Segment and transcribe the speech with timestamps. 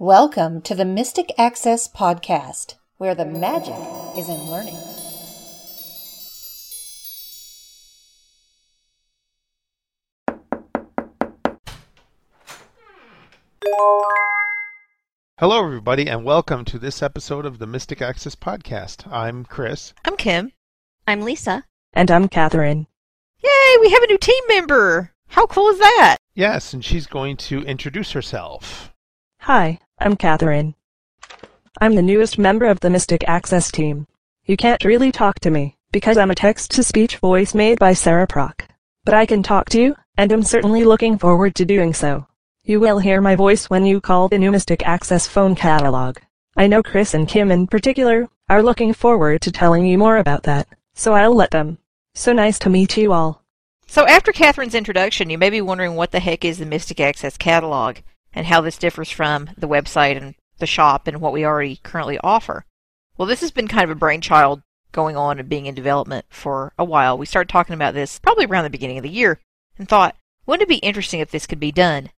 [0.00, 3.76] Welcome to the Mystic Access Podcast, where the magic
[4.18, 4.74] is in learning.
[15.38, 19.06] Hello, everybody, and welcome to this episode of the Mystic Access Podcast.
[19.06, 19.94] I'm Chris.
[20.04, 20.50] I'm Kim.
[21.06, 21.62] I'm Lisa.
[21.92, 22.88] And I'm Catherine.
[23.38, 25.12] Yay, we have a new team member.
[25.28, 26.16] How cool is that?
[26.40, 28.94] Yes, and she's going to introduce herself.
[29.40, 30.74] Hi, I'm Catherine.
[31.82, 34.06] I'm the newest member of the Mystic Access team.
[34.46, 38.62] You can't really talk to me, because I'm a text-to-speech voice made by CereProc.
[39.04, 42.26] But I can talk to you, and I'm certainly looking forward to doing so.
[42.64, 46.16] You will hear my voice when you call the new Mystic Access phone catalog.
[46.56, 50.44] I know Chris and Kim in particular are looking forward to telling you more about
[50.44, 51.76] that, so I'll let them.
[52.14, 53.39] So nice to meet you all.
[53.90, 57.36] So after Catherine's introduction, you may be wondering what the heck is the Mystic Access
[57.36, 57.96] catalog
[58.32, 62.16] and how this differs from the website and the shop and what we already currently
[62.22, 62.66] offer.
[63.18, 66.72] Well, this has been kind of a brainchild going on and being in development for
[66.78, 67.18] a while.
[67.18, 69.40] We started talking about this probably around the beginning of the year
[69.76, 70.14] and thought,
[70.46, 72.10] wouldn't it be interesting if this could be done?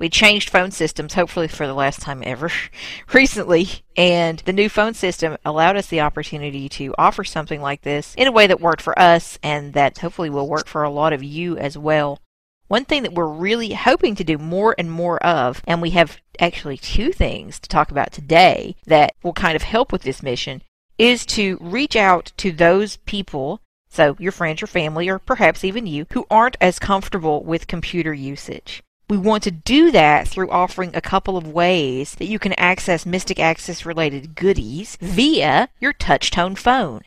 [0.00, 2.50] We changed phone systems, hopefully for the last time ever,
[3.12, 8.14] recently, and the new phone system allowed us the opportunity to offer something like this
[8.14, 11.12] in a way that worked for us and that hopefully will work for a lot
[11.12, 12.18] of you as well.
[12.66, 16.16] One thing that we're really hoping to do more and more of, and we have
[16.38, 20.62] actually two things to talk about today that will kind of help with this mission,
[20.96, 25.86] is to reach out to those people, so your friends, your family, or perhaps even
[25.86, 28.82] you, who aren't as comfortable with computer usage.
[29.10, 33.04] We want to do that through offering a couple of ways that you can access
[33.04, 37.02] Mystic Access related goodies via your touchtone phone.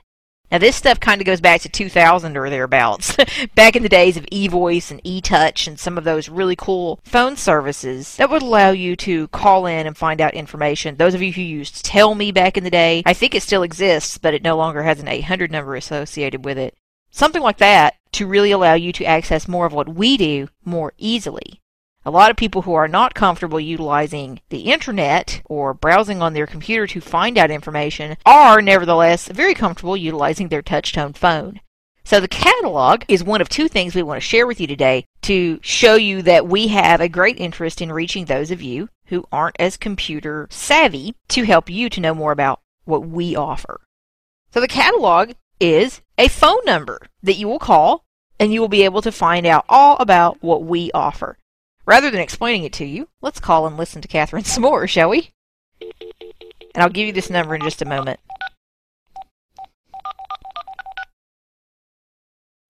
[0.51, 3.15] Now, this stuff kind of goes back to 2000 or thereabouts,
[3.55, 7.37] back in the days of eVoice and eTouch and some of those really cool phone
[7.37, 10.97] services that would allow you to call in and find out information.
[10.97, 14.17] Those of you who used Tellme back in the day, I think it still exists,
[14.17, 16.75] but it no longer has an 800 number associated with it.
[17.11, 20.91] Something like that to really allow you to access more of what we do more
[20.97, 21.61] easily.
[22.05, 26.45] A lot of people who are not comfortable utilizing the internet or browsing on their
[26.45, 31.61] computer to find out information are nevertheless very comfortable utilizing their touchtone phone.
[32.03, 35.05] So the catalog is one of two things we want to share with you today
[35.21, 39.25] to show you that we have a great interest in reaching those of you who
[39.31, 43.79] aren't as computer savvy to help you to know more about what we offer.
[44.51, 45.31] So the catalog
[45.61, 48.03] is a phone number that you will call
[48.37, 51.37] and you will be able to find out all about what we offer.
[51.85, 55.09] Rather than explaining it to you, let's call and listen to Catherine some more, shall
[55.09, 55.31] we?
[55.81, 58.19] And I'll give you this number in just a moment.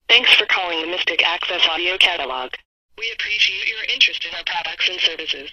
[0.08, 2.52] Thanks for calling the Mystic Access Audio Catalog.
[2.98, 5.50] We appreciate your interest in our products and services.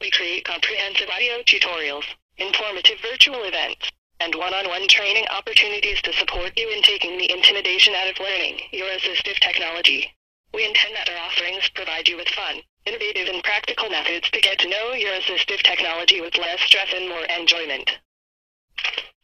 [0.00, 2.04] We create comprehensive audio tutorials,
[2.36, 3.90] informative virtual events,
[4.20, 8.88] and one-on-one training opportunities to support you in taking the intimidation out of learning your
[8.88, 10.10] assistive technology.
[10.54, 14.58] We intend that our offerings provide you with fun, innovative and practical methods to get
[14.58, 17.90] to know your assistive technology with less stress and more enjoyment.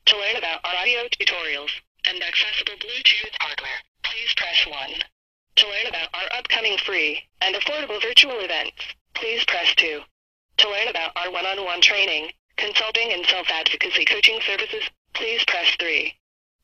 [0.07, 1.71] To learn about our audio tutorials
[2.05, 4.91] and accessible Bluetooth hardware, please press 1.
[5.57, 8.83] To learn about our upcoming free and affordable virtual events,
[9.15, 10.03] please press 2.
[10.59, 16.13] To learn about our one-on-one training, consulting and self-advocacy coaching services, please press 3.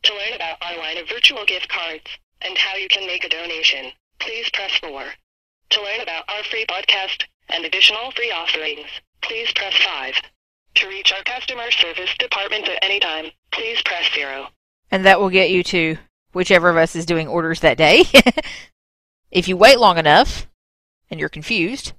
[0.03, 2.11] To learn about our line of virtual gift cards
[2.43, 5.15] and how you can make a donation, please press 4.
[5.70, 8.88] To learn about our free podcast and additional free offerings,
[9.22, 10.14] please press 5.
[10.76, 14.48] To reach our customer service department at any time, please press 0.
[14.91, 15.98] And that will get you to
[16.32, 18.04] whichever of us is doing orders that day.
[19.31, 20.48] if you wait long enough
[21.08, 21.92] and you're confused,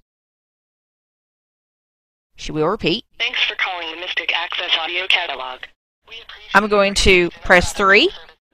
[2.35, 3.05] she will repeat.
[3.17, 5.61] Thanks for calling the Mystic Access Audio Catalog.
[6.53, 8.09] I'm going to press 3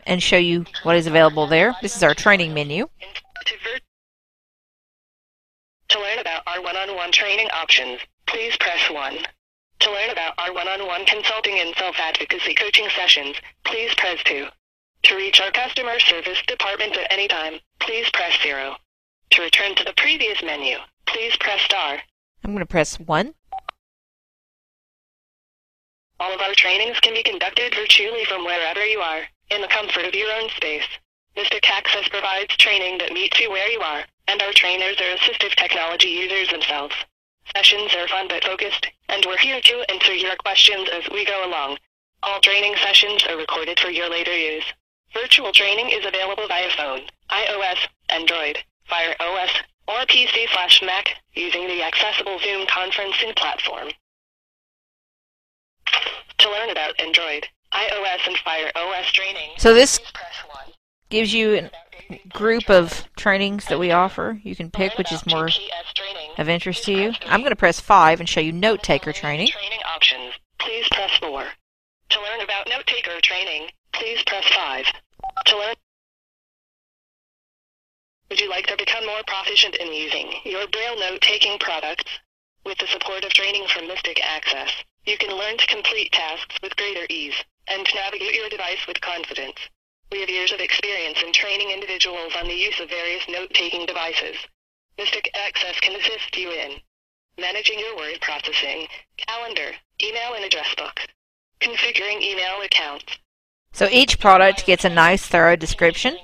[0.05, 1.75] and show you what is available there.
[1.81, 2.87] This is our training menu.
[5.89, 9.17] To learn about our one-on-one training options, please press 1.
[9.79, 14.47] To learn about our one-on-one consulting and self-advocacy coaching sessions, please press 2.
[15.03, 18.75] To reach our customer service department at any time, please press 0.
[19.31, 21.99] To return to the previous menu, please press star.
[22.43, 23.33] I'm going to press 1.
[26.19, 30.03] All of our trainings can be conducted virtually from wherever you are, in the comfort
[30.03, 30.87] of your own space.
[31.37, 35.55] Mystic Access provides training that meets you where you are, and our trainers are assistive
[35.55, 36.95] technology users themselves.
[37.55, 41.47] Sessions are fun but focused, and we're here to answer your questions as we go
[41.47, 41.77] along.
[42.23, 44.65] All training sessions are recorded for your later use.
[45.13, 47.01] Virtual training is available via phone,
[47.31, 47.77] iOS,
[48.09, 48.57] Android,
[48.89, 49.49] Fire OS,
[49.87, 53.89] or PC slash Mac using the accessible Zoom conferencing platform.
[56.39, 60.35] To learn about Android, iOS, and Fire OS training, So this press
[60.65, 60.73] 1.
[61.09, 61.71] gives you a
[62.29, 64.39] group of trainings that we offer.
[64.43, 65.49] You can pick which is more
[66.37, 67.13] of interest to you.
[67.25, 69.47] I'm going to press 5 and show you note taker training.
[69.47, 70.33] Training options.
[70.59, 71.45] Please press 4.
[72.09, 74.85] To learn about note taker training, please press 5.
[75.47, 75.75] To learn
[78.29, 82.19] Would you like to become more proficient in using your Braille note-taking products?
[82.65, 84.69] With the support of training from Mystic Access,
[85.05, 87.35] you can learn to complete tasks with greater ease
[87.67, 89.57] and navigate your device with confidence.
[90.11, 94.37] We have years of experience in training individuals on the use of various note-taking devices.
[94.97, 96.77] Mystic Access can assist you in
[97.39, 98.87] managing your word processing,
[99.17, 99.71] calendar,
[100.01, 100.99] email and address book,
[101.61, 103.17] configuring email accounts,
[103.73, 106.17] So each product gets a nice thorough description,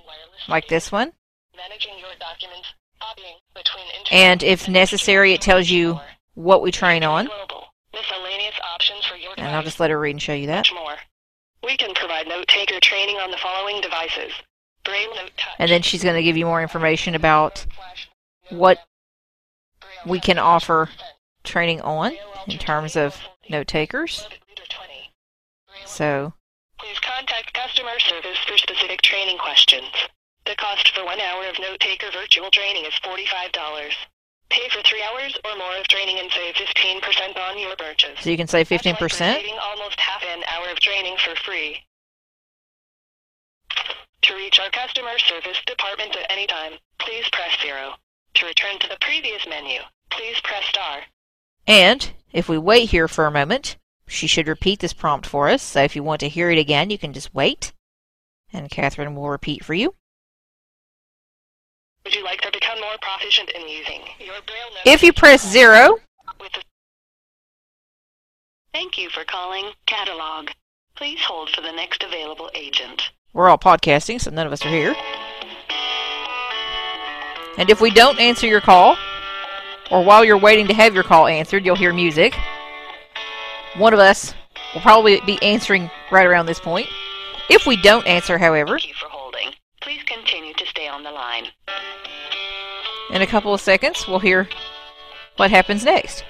[0.48, 1.12] like this one.
[1.56, 6.00] managing your documents, copying between And if necessary, it tells you
[6.34, 7.26] what we train on.
[7.28, 10.68] global, miscellaneous options for your And I'll just let her read and show you that.
[11.64, 14.34] We can provide note taker training on the following devices.
[14.84, 15.56] Braille Note Touch.
[15.60, 17.66] And then she's going to give you more information about
[18.50, 18.80] what
[20.06, 20.90] we can offer
[21.44, 22.14] training on
[22.48, 23.18] in terms of
[23.50, 24.28] note takers.
[24.50, 25.12] Reader 20.
[25.68, 26.34] Braille So
[26.80, 29.88] Please contact customer service for specific training questions.
[30.46, 33.94] The cost for one hour of note taker virtual training is $45.
[34.54, 38.20] Pay for three hours or more of training and save 15% on your purchase.
[38.22, 39.58] so you can save That's like 15%.
[39.60, 41.82] almost half an hour of training for free.
[44.22, 47.96] To reach our customer service department at any time, please press zero.
[48.36, 49.80] To return to the previous menu,
[50.12, 51.00] please press star.
[51.66, 53.78] And if we wait here for a moment,
[54.08, 55.64] she should repeat this prompt for us.
[55.64, 57.74] So if you want to hear it again, you can just wait.
[58.52, 59.96] And Catherine will repeat for you.
[62.06, 65.48] Would you like to become more proficient in using your Braille note If you press
[65.48, 66.00] zero,
[66.40, 66.62] with the
[68.74, 70.50] Thank you for calling Catalog.
[70.96, 73.12] Please hold for the next available agent.
[73.34, 74.96] we're all podcasting, so none of us are here.
[77.58, 78.98] And if we don't answer your call,
[79.92, 82.36] or while you're waiting to have your call answered, you'll hear music.
[83.78, 84.34] One of us
[84.74, 86.88] will probably be answering right around this point.
[87.50, 89.52] If we don't answer, however, Thank you for holding.
[89.82, 90.63] Please continue to
[90.94, 91.48] on the line.
[93.12, 94.48] in a couple of seconds, we'll hear
[95.38, 96.24] what happens next.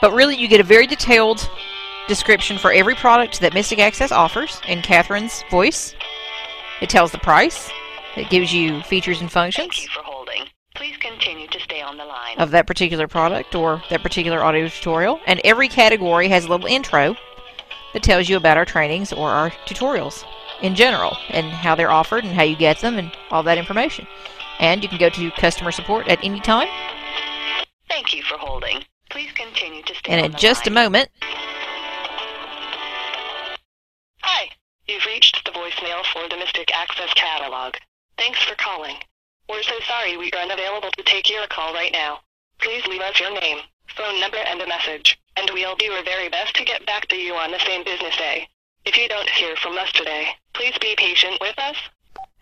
[0.00, 1.48] But really, you get a very detailed
[2.08, 5.94] description for every product that Mystic Access offers in Catherine's voice.
[6.80, 7.70] It tells the price,
[8.16, 10.44] it gives you features and Thank functions you for holding.
[10.74, 12.38] Please continue to stay on the line.
[12.38, 15.20] of that particular product or that particular audio tutorial.
[15.26, 17.16] And every category has a little intro
[17.92, 20.24] that tells you about our trainings or our tutorials
[20.62, 24.06] in general and how they're offered and how you get them and all that information.
[24.58, 26.68] And you can go to customer support at any time.
[27.88, 28.84] Thank you for holding.
[29.10, 30.24] Please continue to stay on the line.
[30.24, 31.10] And in just a moment,
[34.22, 34.48] Hi.
[34.88, 37.74] You've reached the voicemail for the Mystic Access Catalog.
[38.16, 38.96] Thanks for calling.
[39.48, 42.20] We're so sorry we are unavailable to take your call right now.
[42.60, 43.58] Please leave us your name,
[43.96, 47.16] phone number, and a message, and we'll do our very best to get back to
[47.16, 48.48] you on the same business day.
[48.84, 51.76] If you don't hear from us today, please be patient with us.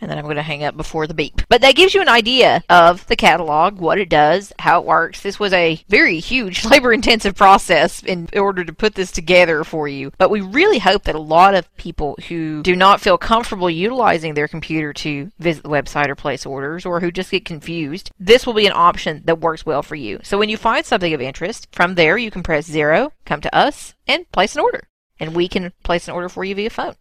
[0.00, 1.42] and then I'm going to hang up before the beep.
[1.50, 5.20] But that gives you an idea of the catalog, what it does, how it works.
[5.20, 9.86] This was a very huge, labor intensive process in order to put this together for
[9.88, 10.10] you.
[10.16, 14.32] But we really hope that a lot of people who do not feel comfortable utilizing
[14.32, 18.46] their computer to visit the website or place orders, or who just get confused, this
[18.46, 20.20] will be an option that works well for you.
[20.22, 23.54] So when you find something of interest, from there you can press zero, come to
[23.54, 24.84] us, and place an order.
[25.20, 26.94] And we can place an order for you via phone.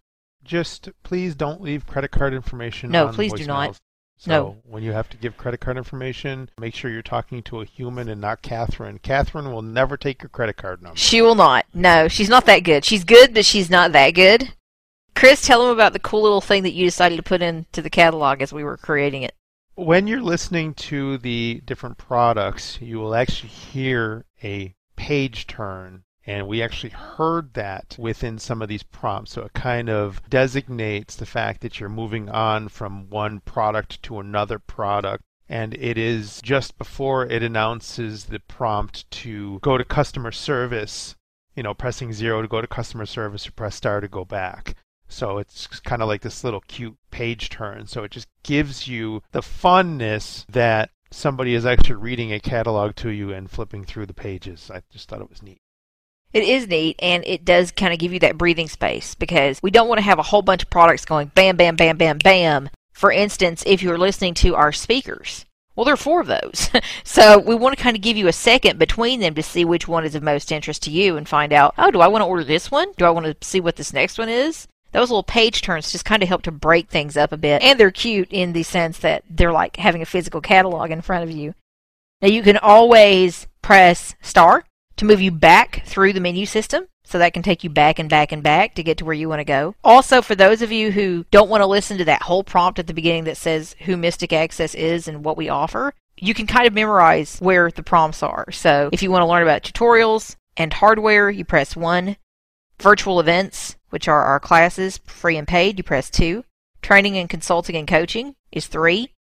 [0.43, 2.91] Just please don't leave credit card information.
[2.91, 3.79] No, please do not.
[4.17, 4.57] So No.
[4.65, 8.09] when you have to give credit card information, make sure you're talking to a human
[8.09, 8.99] and not Catherine.
[8.99, 10.97] Catherine will never take your credit card number.
[10.97, 11.65] She will not.
[11.73, 12.83] No, she's not that good.
[12.83, 14.53] She's good, but she's not that good.
[15.15, 17.89] Chris, tell them about the cool little thing that you decided to put into the
[17.89, 19.33] catalog as we were creating it.
[19.75, 26.03] When you're listening to the different products, you will actually hear a page turn.
[26.29, 29.31] And we actually heard that within some of these prompts.
[29.31, 34.19] So it kind of designates the fact that you're moving on from one product to
[34.19, 35.23] another product.
[35.49, 41.15] And it is just before it announces the prompt to go to customer service,
[41.55, 44.75] you know, pressing zero to go to customer service or press star to go back.
[45.07, 47.87] So it's kind of like this little cute page turn.
[47.87, 53.09] So it just gives you the funness that somebody is actually reading a catalog to
[53.09, 54.69] you and flipping through the pages.
[54.71, 55.61] I just thought it was neat.
[56.31, 59.71] It is neat, and it does kind of give you that breathing space because we
[59.71, 62.69] don't want to have a whole bunch of products going bam, bam, bam, bam, bam.
[62.93, 65.45] For instance, if you're listening to our speakers,
[65.75, 66.69] Well, there are four of those.
[67.05, 69.87] so we want to kind of give you a second between them to see which
[69.87, 72.27] one is of most interest to you and find out, oh, do I want to
[72.27, 72.91] order this one?
[72.97, 74.67] Do I want to see what this next one is?
[74.91, 77.61] Those little page turns just kind of help to break things up a bit.
[77.61, 81.23] And they're cute in the sense that they're like having a physical catalog in front
[81.23, 81.55] of you.
[82.21, 84.65] Now you can always press star
[84.99, 86.85] to move you back through the menu system.
[87.05, 89.27] So that can take you back and back and back to get to where you
[89.27, 89.73] want to go.
[89.83, 92.85] Also, for those of you who don't want to listen to that whole prompt at
[92.85, 96.67] the beginning that says who Mystic Access is and what we offer, you can kind
[96.67, 98.51] of memorize where the prompts are.
[98.51, 102.15] So if you want to learn about tutorials and hardware, you press 1.
[102.79, 106.43] Virtual events, which are our classes, free and paid, you press 2.
[106.83, 109.11] Training and consulting and coaching is 3.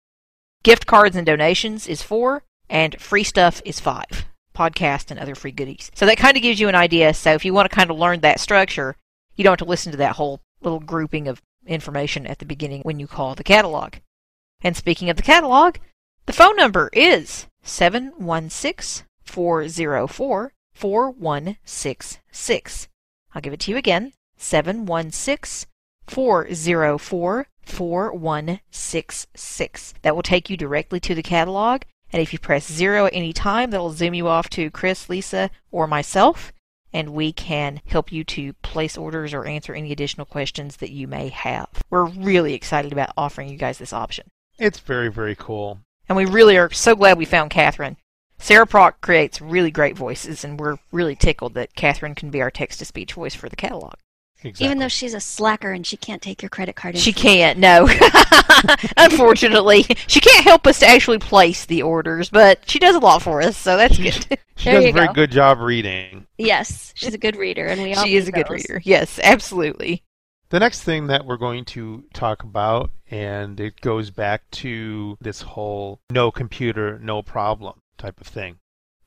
[0.63, 2.43] Gift cards and donations is 4.
[2.69, 4.27] And free stuff is 5
[4.59, 5.91] podcast and other free goodies.
[5.95, 7.15] So that kind of gives you an idea.
[7.15, 8.97] So if you want to kind of learn that structure,
[9.37, 12.83] you don't have to listen to that whole little grouping of information at the beginning
[12.83, 13.95] when you call the catalog.
[14.61, 15.77] And speaking of the catalog,
[16.27, 22.89] the phone number is 716 404 4166.
[23.35, 25.71] I'll give it to you again 716
[26.07, 29.95] 404 4166.
[30.03, 33.33] That will take you directly to the catalog and if you press zero at any
[33.33, 36.53] time, that'll zoom you off to Chris, Lisa, or myself,
[36.93, 41.07] and we can help you to place orders or answer any additional questions that you
[41.07, 41.69] may have.
[41.91, 44.29] We're really excited about offering you guys this option.
[44.59, 45.81] It's very, very cool.
[46.09, 47.97] And we really are so glad we found Catherine.
[48.41, 52.79] CereProc creates really great voices, and we're really tickled that Catherine can be our text
[52.79, 53.95] to speech voice for the catalog.
[54.45, 54.67] Exactly.
[54.67, 56.97] Even though she's a slacker and she can't take your credit card.
[56.97, 57.89] She can't, no.
[58.97, 63.23] Unfortunately, she can't help us to actually place the orders, but she does a lot
[63.23, 64.15] for us, so that's good.
[64.57, 65.13] she There does a very go.
[65.13, 66.27] good job reading.
[66.37, 68.81] Yes, she's a good reader, and we all she is a need good reader.
[68.85, 70.03] Yes, absolutely.
[70.51, 75.43] The next thing that we're going to talk about, and it goes back to this
[75.43, 78.59] whole no computer, no problem type of thing.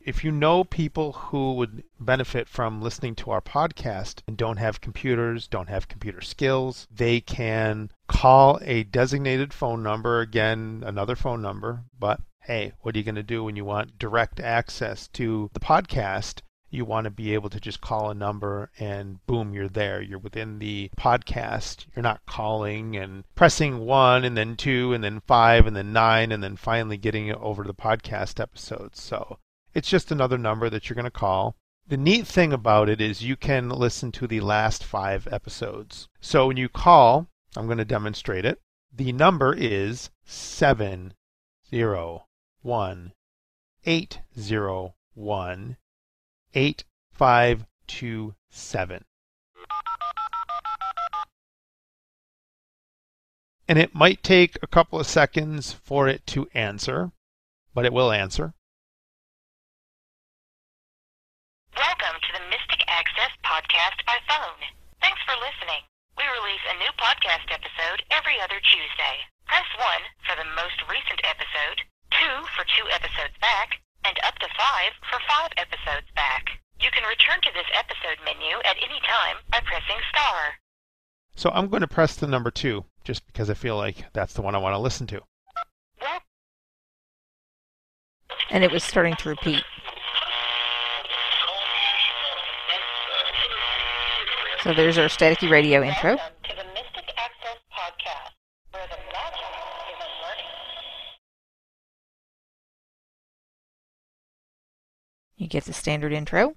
[0.03, 4.81] If you know people who would benefit from listening to our podcast and don't have
[4.81, 11.39] computers, don't have computer skills, they can call a designated phone number, again, another phone
[11.39, 15.51] number, but hey, what are you going to do when you want direct access to
[15.53, 16.41] the podcast?
[16.71, 20.01] You want to be able to just call a number and boom, you're there.
[20.01, 21.85] You're within the podcast.
[21.95, 26.31] You're not calling and pressing one and then two and then five and then nine
[26.31, 28.99] and then finally getting it over to the podcast episodes.
[28.99, 29.37] So
[29.73, 31.55] it's just another number that you're going to call.
[31.87, 36.09] The neat thing about it is you can listen to the last five episodes.
[36.19, 38.61] So when you call, I'm going to demonstrate it.
[38.93, 43.13] The number is 701
[43.83, 45.77] 801
[46.53, 49.05] 8527.
[53.67, 57.11] And it might take a couple of seconds for it to answer,
[57.73, 58.53] but it will answer.
[61.77, 63.31] Welcome to the Mystic Access
[63.81, 64.61] podcast by phone.
[65.01, 65.81] Thanks for listening.
[66.13, 69.25] We release a new podcast episode every other Tuesday.
[69.49, 71.81] Press 1 for the most recent episode,
[72.13, 76.61] 2 for 2 episodes back, and up to 5 for 5 episodes back.
[76.77, 80.61] You can return to this episode menu at any time by pressing star.
[81.35, 84.43] So I'm going to press the number two just because I feel like that's the
[84.43, 85.21] one I want to listen to.
[88.51, 89.63] And it was starting to repeat.
[94.63, 96.17] So there's our staticky radio intro.
[96.17, 96.29] Podcast,
[105.35, 106.53] you get the standard intro.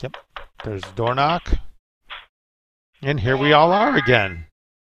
[0.00, 0.18] Yep.
[0.62, 1.52] There's door knock.
[3.02, 4.46] And here we all are again.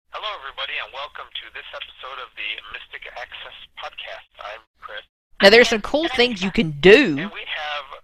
[0.09, 4.25] Hello, everybody, and welcome to this episode of the Mystic Access Podcast.
[4.43, 5.03] I'm Chris.
[5.39, 7.29] Now, there's some cool things you can do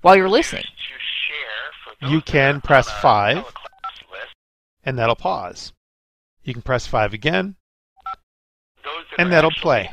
[0.04, 0.66] while you're listening.
[2.02, 3.44] You can press 5
[4.84, 5.74] and that'll pause.
[6.44, 7.56] You can press 5 again,
[8.84, 9.90] that and that'll play.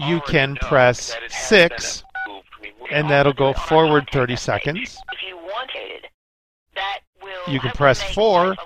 [0.00, 2.02] you can press 6,
[2.90, 4.98] and that'll go forward 30 seconds.
[7.46, 8.56] You can press 4,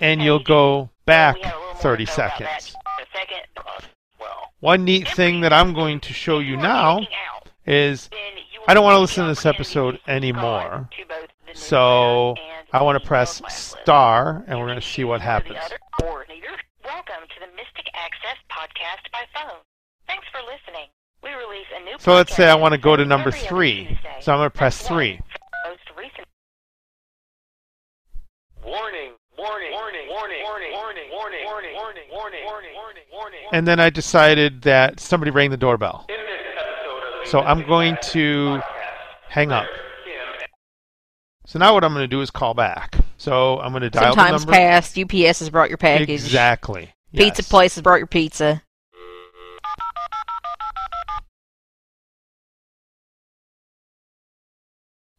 [0.00, 1.36] and you'll go back
[1.76, 2.74] 30 seconds.
[4.60, 7.06] One neat thing that I'm going to show you now
[7.66, 8.10] is
[8.66, 10.88] I don't want to listen to this episode anymore
[11.48, 12.34] to both the So
[12.72, 15.54] I want to press star and we're going to see what choose one or the
[15.54, 15.58] happens.
[15.64, 16.46] other, or neither.
[16.84, 19.60] Welcome to the Mystic Access podcast by phone.
[20.06, 20.88] Thanks for listening.
[21.22, 23.98] We release a new So let's say I want to go to number 3.
[24.20, 25.20] So I'm going to press Press 3.
[25.66, 26.26] Most recent
[28.64, 33.40] warning, warning, warning, warning, warning, warning, warning, warning, warning, warning, warning, warning, warning.
[33.52, 36.06] And then I decided that somebody rang the doorbell.
[37.24, 38.60] So I'm going to
[39.28, 39.66] hang up.
[41.48, 42.94] So now what I'm going to do is call back.
[43.16, 44.58] So I'm going to dial Sometimes the number.
[44.58, 46.10] past, UPS has brought your package.
[46.10, 46.92] Exactly.
[47.14, 47.48] Pizza yes.
[47.48, 48.62] place has brought your pizza.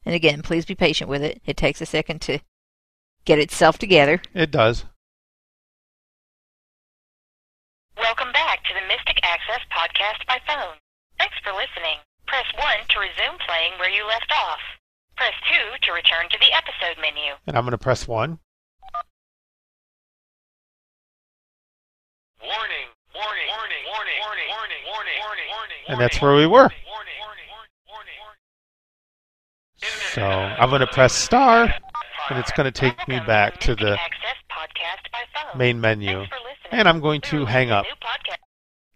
[0.06, 1.42] And again, please be patient with it.
[1.48, 2.38] It takes a second to
[3.26, 4.22] get itself together.
[4.36, 4.86] It does.
[7.98, 10.78] Welcome back to the Mystic Access podcast by phone.
[11.18, 11.98] Thanks for listening.
[12.28, 14.79] Press 1 to resume playing where you left off.
[15.20, 17.34] Press 2 to return to the episode menu.
[17.46, 18.40] And I'm going to press 1.
[22.40, 25.78] Warning, warning, warning, warning, warning, warning, warning, warning, warning.
[25.90, 26.72] And that's where we were.
[26.72, 27.50] Warning, warning,
[27.92, 28.40] warning, warning.
[30.14, 31.64] So I'm going to press star,
[32.30, 35.58] and it's going to take me back to the Access podcast by phone.
[35.58, 36.20] main menu.
[36.20, 36.80] Thanks for listening.
[36.80, 37.86] And I'm going to hang up.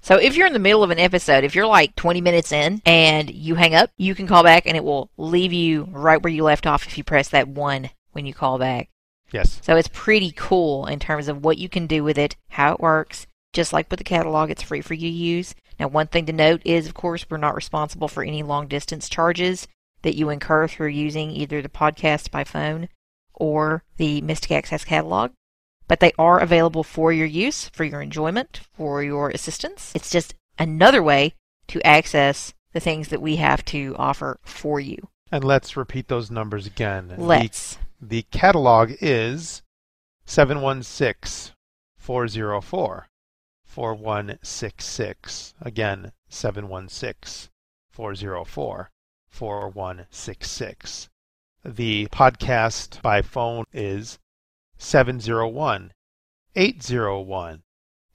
[0.03, 2.81] So if you're in the middle of an episode, if you're like 20 minutes in
[2.85, 6.33] and you hang up, you can call back and it will leave you right where
[6.33, 8.89] you left off if you press that one when you call back.
[9.31, 9.61] Yes.
[9.63, 12.81] So it's pretty cool in terms of what you can do with it, how it
[12.81, 13.27] works.
[13.53, 15.55] Just like with the catalog, it's free for you to use.
[15.79, 19.07] Now, one thing to note is, of course, we're not responsible for any long distance
[19.07, 19.69] charges
[20.01, 22.89] that you incur through using either the podcast by phone
[23.33, 25.31] or the Mystic Access catalog.
[25.87, 29.91] But they are available for your use, for your enjoyment, for your assistance.
[29.95, 31.35] It's just another way
[31.67, 35.09] to access the things that we have to offer for you.
[35.31, 37.07] And let's repeat those numbers again.
[37.09, 37.77] The- Let's.
[38.01, 39.61] The, catalog is
[40.25, 41.53] 716
[41.97, 43.07] 404
[43.65, 45.53] 4166.
[45.61, 47.49] Again, 716
[47.91, 48.91] 404
[49.29, 51.09] 4166.
[51.65, 54.19] The podcast by phone is
[54.83, 55.93] 701
[56.55, 57.63] 801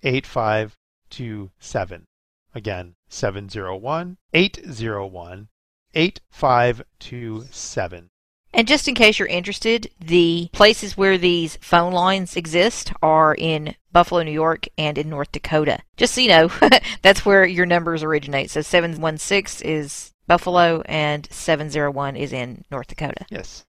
[0.03, 2.07] 8527.
[2.55, 5.49] Again, 701 801
[5.95, 8.11] 8527.
[8.55, 13.75] And just in case you're interested, the places where these phone lines exist are in
[13.93, 15.81] Buffalo, New York, and in North Dakota.
[15.97, 16.51] Just so you know,
[17.03, 18.51] that's where your numbers originate.
[18.51, 23.25] So 716 is Buffalo, and 701 is in North Dakota.
[23.31, 23.65] Yes.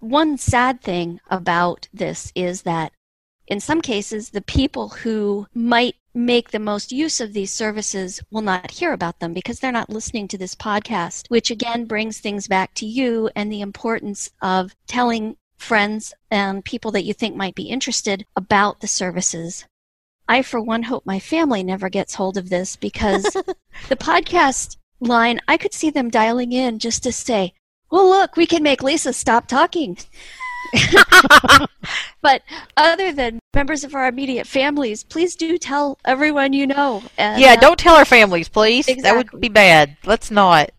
[0.00, 2.92] One sad thing about this is that
[3.46, 8.40] in some cases, the people who might make the most use of these services will
[8.40, 12.48] not hear about them because they're not listening to this podcast, which again brings things
[12.48, 17.54] back to you and the importance of telling friends and people that you think might
[17.54, 19.66] be interested about the services.
[20.26, 23.24] I, for one, hope my family never gets hold of this because
[23.88, 27.52] the podcast line, I could see them dialing in just to say,
[27.90, 29.98] well, look, we can make Lisa stop talking.
[32.22, 32.42] but
[32.76, 37.02] other than members of our immediate families, please do tell everyone you know.
[37.18, 38.86] And, yeah, uh, don't tell our families, please.
[38.86, 39.96] That would be bad.
[40.04, 40.70] Let's not.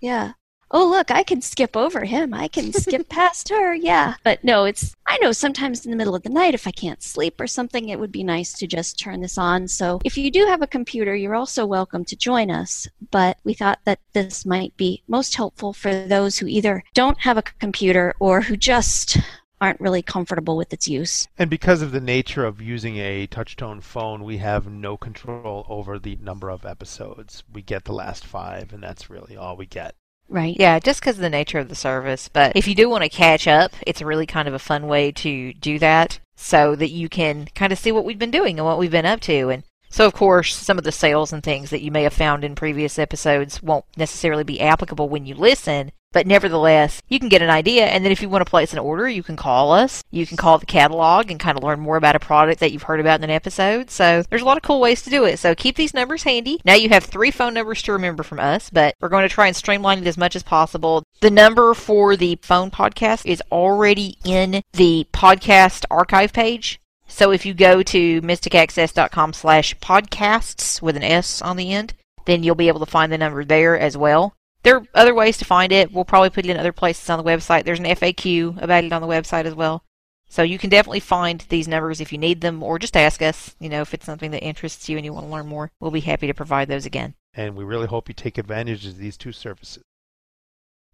[0.00, 0.32] Yeah.
[0.72, 2.32] Oh, look, I can skip over him.
[2.32, 3.74] I can skip past her.
[3.74, 4.14] Yeah.
[4.22, 7.02] But no, it's, I know sometimes in the middle of the night, if I can't
[7.02, 9.66] sleep or something, it would be nice to just turn this on.
[9.66, 12.86] So if you do have a computer, you're also welcome to join us.
[13.10, 17.36] But we thought that this might be most helpful for those who either don't have
[17.36, 19.18] a computer or who just
[19.60, 21.28] aren't really comfortable with its use.
[21.38, 25.98] And because of the nature of using a touchtone phone, we have no control over
[25.98, 27.42] the number of episodes.
[27.52, 29.94] We get the last five, and that's really all we get.
[30.30, 30.56] Right.
[30.58, 32.28] Yeah, just because of the nature of the service.
[32.28, 35.10] But if you do want to catch up, it's really kind of a fun way
[35.10, 38.64] to do that so that you can kind of see what we've been doing and
[38.64, 39.50] what we've been up to.
[39.50, 42.44] And so, of course, some of the sales and things that you may have found
[42.44, 45.90] in previous episodes won't necessarily be applicable when you listen.
[46.12, 48.80] But nevertheless, you can get an idea, and then if you want to place an
[48.80, 50.02] order, you can call us.
[50.10, 52.82] You can call the catalog and kind of learn more about a product that you've
[52.82, 53.90] heard about in an episode.
[53.90, 55.38] So there's a lot of cool ways to do it.
[55.38, 56.60] So keep these numbers handy.
[56.64, 59.46] Now you have three phone numbers to remember from us, but we're going to try
[59.46, 61.04] and streamline it as much as possible.
[61.20, 66.79] The number for the phone podcast is already in the podcast archive page.
[67.10, 71.92] So if you go to mysticaccess.com slash podcasts with an S on the end,
[72.24, 74.34] then you'll be able to find the number there as well.
[74.62, 75.92] There are other ways to find it.
[75.92, 77.64] We'll probably put it in other places on the website.
[77.64, 79.82] There's an FAQ about it on the website as well.
[80.28, 83.56] So you can definitely find these numbers if you need them, or just ask us,
[83.58, 85.72] you know, if it's something that interests you and you want to learn more.
[85.80, 87.14] We'll be happy to provide those again.
[87.34, 89.82] And we really hope you take advantage of these two services.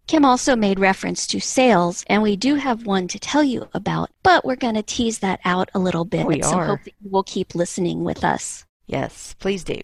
[0.07, 4.09] Kim also made reference to sales, and we do have one to tell you about,
[4.23, 6.25] but we're going to tease that out a little bit.
[6.25, 6.65] We so are.
[6.65, 8.65] hope that you will keep listening with us.
[8.85, 9.81] Yes, please do.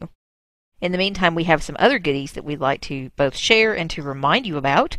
[0.79, 3.89] In the meantime, we have some other goodies that we'd like to both share and
[3.89, 4.97] to remind you about.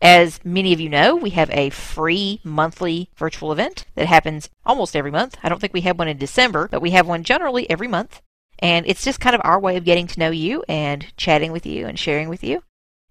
[0.00, 4.94] As many of you know, we have a free monthly virtual event that happens almost
[4.94, 5.36] every month.
[5.42, 8.20] I don't think we have one in December, but we have one generally every month.
[8.60, 11.66] And it's just kind of our way of getting to know you and chatting with
[11.66, 12.62] you and sharing with you.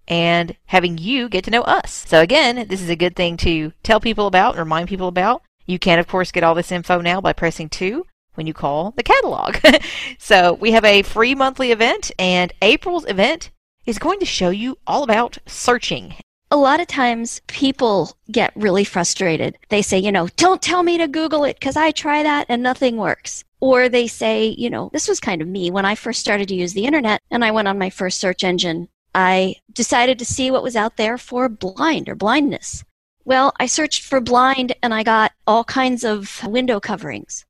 [0.08, 2.04] And having you get to know us.
[2.06, 5.42] So again, this is a good thing to tell people about, remind people about.
[5.66, 8.92] You can, of course, get all this info now by pressing 2 when you call
[8.96, 9.56] the catalog.
[10.18, 13.50] so we have a free monthly event, and April's event
[13.86, 16.14] is going to show you all about searching.
[16.50, 19.58] A lot of times people get really frustrated.
[19.70, 22.62] They say, you know, don't tell me to Google it because I try that and
[22.62, 23.44] nothing works.
[23.60, 26.54] Or they say, you know, this was kind of me when I first started to
[26.54, 28.88] use the internet and I went on my first search engine.
[29.14, 32.84] I decided to see what was out there for blind or blindness.
[33.24, 37.44] Well, I searched for blind and I got all kinds of window coverings.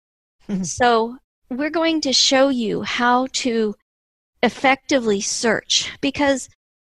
[0.49, 0.65] Mm-hmm.
[0.65, 1.19] so,
[1.51, 3.75] we're going to show you how to
[4.43, 6.49] effectively search because,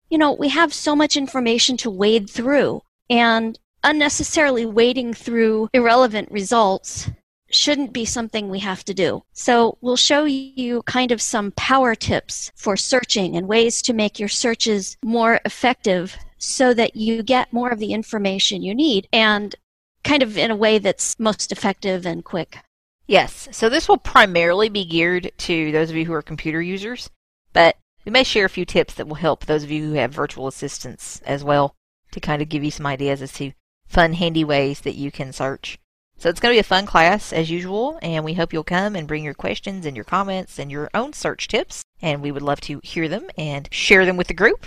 [0.10, 6.30] you know, we have so much information to wade through and unnecessarily wading through irrelevant
[6.32, 7.10] results
[7.50, 9.24] shouldn't be something we have to do.
[9.34, 14.20] So we'll show you kind of some power tips for searching and ways to make
[14.20, 19.56] your searches more effective so that you get more of the information you need and
[20.04, 22.60] kind of in a way that's most effective and quick.
[23.08, 27.10] Yes, so this will primarily be geared to those of you who are computer users,
[27.54, 30.12] but we may share a few tips that will help those of you who have
[30.12, 31.76] virtual assistants as well
[32.12, 33.54] to kind of give you some ideas as to
[33.88, 35.80] fun, handy ways that you can search.
[36.20, 38.96] So it's going to be a fun class as usual, and we hope you'll come
[38.96, 42.42] and bring your questions and your comments and your own search tips, and we would
[42.42, 44.66] love to hear them and share them with the group.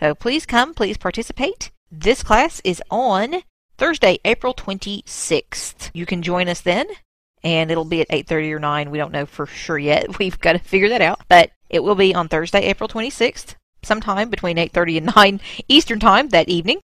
[0.00, 1.70] So please come, please participate.
[1.90, 3.42] This class is on
[3.76, 5.90] Thursday, April 26th.
[5.94, 6.88] You can join us then,
[7.44, 8.90] and it'll be at 8:30 or 9.
[8.90, 10.18] We don't know for sure yet.
[10.18, 14.30] We've got to figure that out, but it will be on Thursday, April 26th, sometime
[14.30, 16.80] between 8:30 and 9 Eastern Time that evening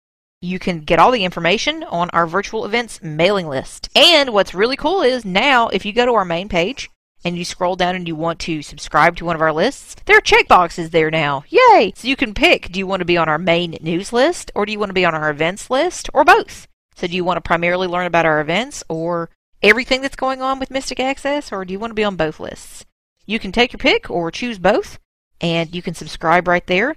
[0.41, 3.89] you can get all the information on our virtual events mailing list.
[3.95, 6.89] And what's really cool is now, if you go to our main page
[7.25, 10.17] and you scroll down and you want to subscribe to one of our lists, there
[10.17, 11.43] are checkboxes there now.
[11.49, 11.91] Yay!
[11.95, 14.65] So you can pick do you want to be on our main news list or
[14.65, 16.67] do you want to be on our events list or both?
[16.95, 19.29] So do you want to primarily learn about our events or
[19.61, 22.39] everything that's going on with Mystic Access or do you want to be on both
[22.39, 22.85] lists?
[23.25, 24.99] You can take your pick or choose both
[25.41, 26.95] and you can subscribe right there.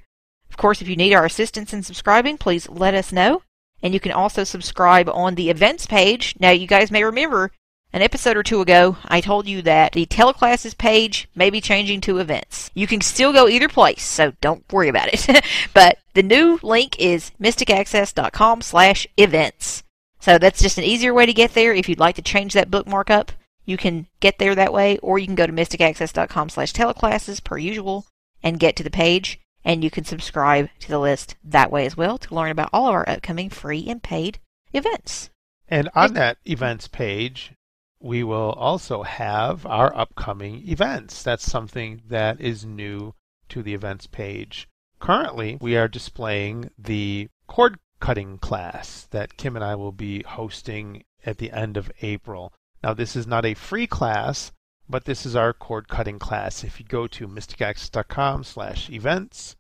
[0.52, 3.40] Of course, if you need our assistance in subscribing, please let us know.
[3.82, 6.34] And you can also subscribe on the events page.
[6.38, 7.52] Now, you guys may remember
[7.94, 12.02] an episode or two ago, I told you that the teleclasses page may be changing
[12.02, 12.70] to events.
[12.74, 15.42] You can still go either place, so don't worry about it.
[15.74, 19.84] but the new link is mysticaccess.com slash events.
[20.20, 21.72] So that's just an easier way to get there.
[21.72, 23.32] If you'd like to change that bookmark up,
[23.64, 27.56] you can get there that way, or you can go to mysticaccess.com slash teleclasses per
[27.56, 28.04] usual
[28.42, 31.96] and get to the page and you can subscribe to the list that way as
[31.96, 34.38] well to learn about all of our upcoming free and paid
[34.72, 35.30] events.
[35.68, 37.52] And on that events page,
[38.00, 41.22] we will also have our upcoming events.
[41.22, 43.14] That's something that is new
[43.48, 44.68] to the events page.
[44.98, 51.04] Currently, we are displaying the cord cutting class that Kim and I will be hosting
[51.24, 52.52] at the end of April.
[52.82, 54.50] Now, this is not a free class,
[54.92, 56.62] but this is our cord cutting class.
[56.62, 59.56] If you go to mysticaccess.com slash events,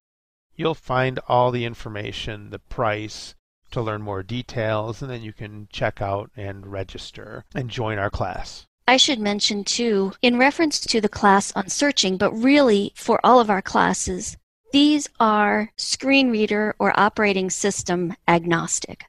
[0.54, 3.34] you'll find all the information, the price,
[3.70, 8.10] to learn more details, and then you can check out and register and join our
[8.10, 8.66] class.
[8.86, 13.40] I should mention too, in reference to the class on searching, but really for all
[13.40, 14.36] of our classes,
[14.72, 19.06] these are screen reader or operating system agnostic.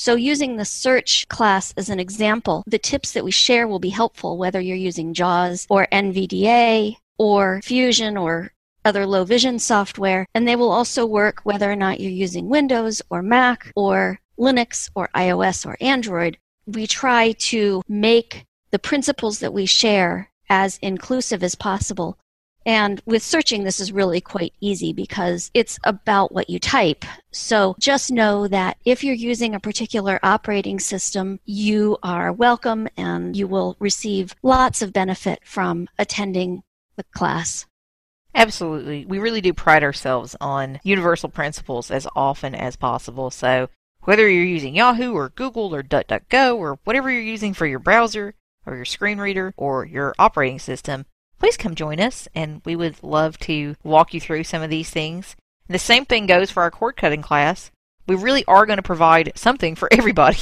[0.00, 3.88] So using the search class as an example, the tips that we share will be
[3.88, 8.52] helpful whether you're using JAWS or NVDA or Fusion or
[8.84, 10.24] other low vision software.
[10.32, 14.88] And they will also work whether or not you're using Windows or Mac or Linux
[14.94, 16.38] or iOS or Android.
[16.64, 22.16] We try to make the principles that we share as inclusive as possible
[22.68, 27.06] and with searching, this is really quite easy because it's about what you type.
[27.30, 33.34] So just know that if you're using a particular operating system, you are welcome and
[33.34, 36.62] you will receive lots of benefit from attending
[36.96, 37.64] the class.
[38.34, 39.06] Absolutely.
[39.06, 43.30] We really do pride ourselves on universal principles as often as possible.
[43.30, 43.70] So
[44.02, 48.34] whether you're using Yahoo or Google or DuckDuckGo or whatever you're using for your browser
[48.66, 51.06] or your screen reader or your operating system,
[51.38, 54.90] please come join us and we would love to walk you through some of these
[54.90, 55.36] things.
[55.68, 57.70] And the same thing goes for our cord cutting class.
[58.06, 60.38] We really are going to provide something for everybody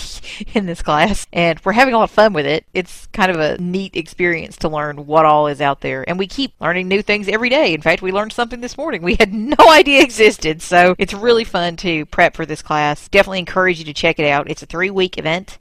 [0.54, 2.64] in this class, and we're having a lot of fun with it.
[2.72, 6.28] It's kind of a neat experience to learn what all is out there, and we
[6.28, 7.74] keep learning new things every day.
[7.74, 11.42] In fact, we learned something this morning we had no idea existed, so it's really
[11.42, 13.09] fun to prep for this class.
[13.09, 14.48] Definitely encourage you to check it out.
[14.48, 15.59] It's a three week event,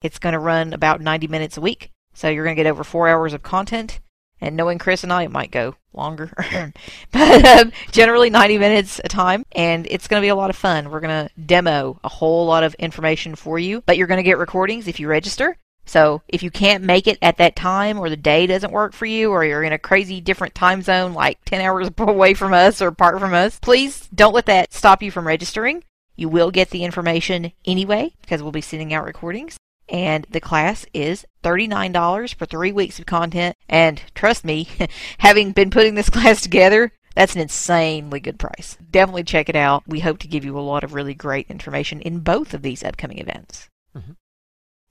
[0.00, 2.84] it's going to run about 90 minutes a week, so you're going to get over
[2.84, 3.98] four hours of content
[4.40, 6.32] And knowing Chris and I, it might go longer,
[7.12, 9.44] but um, generally 90 minutes a time.
[9.52, 10.90] And it's going to be a lot of fun.
[10.90, 14.22] We're going to demo a whole lot of information for you, but you're going to
[14.22, 15.56] get recordings if you register.
[15.88, 19.06] So if you can't make it at that time or the day doesn't work for
[19.06, 22.82] you or you're in a crazy different time zone like 10 hours away from us
[22.82, 25.82] or apart from us, please don't let that stop you from registering.
[26.14, 29.56] You will get the information anyway because we'll be sending out recordings.
[29.88, 33.56] And the class is $39 for three weeks of content.
[33.68, 34.68] And trust me,
[35.18, 38.78] having been putting this class together, that's an insanely good price.
[38.90, 39.82] Definitely check it out.
[39.88, 42.84] We hope to give you a lot of really great information in both of these
[42.84, 43.68] upcoming events.
[43.96, 44.12] Mm-hmm.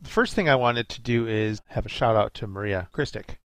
[0.01, 3.39] The first thing I wanted to do is have a shout out to Maria Christic,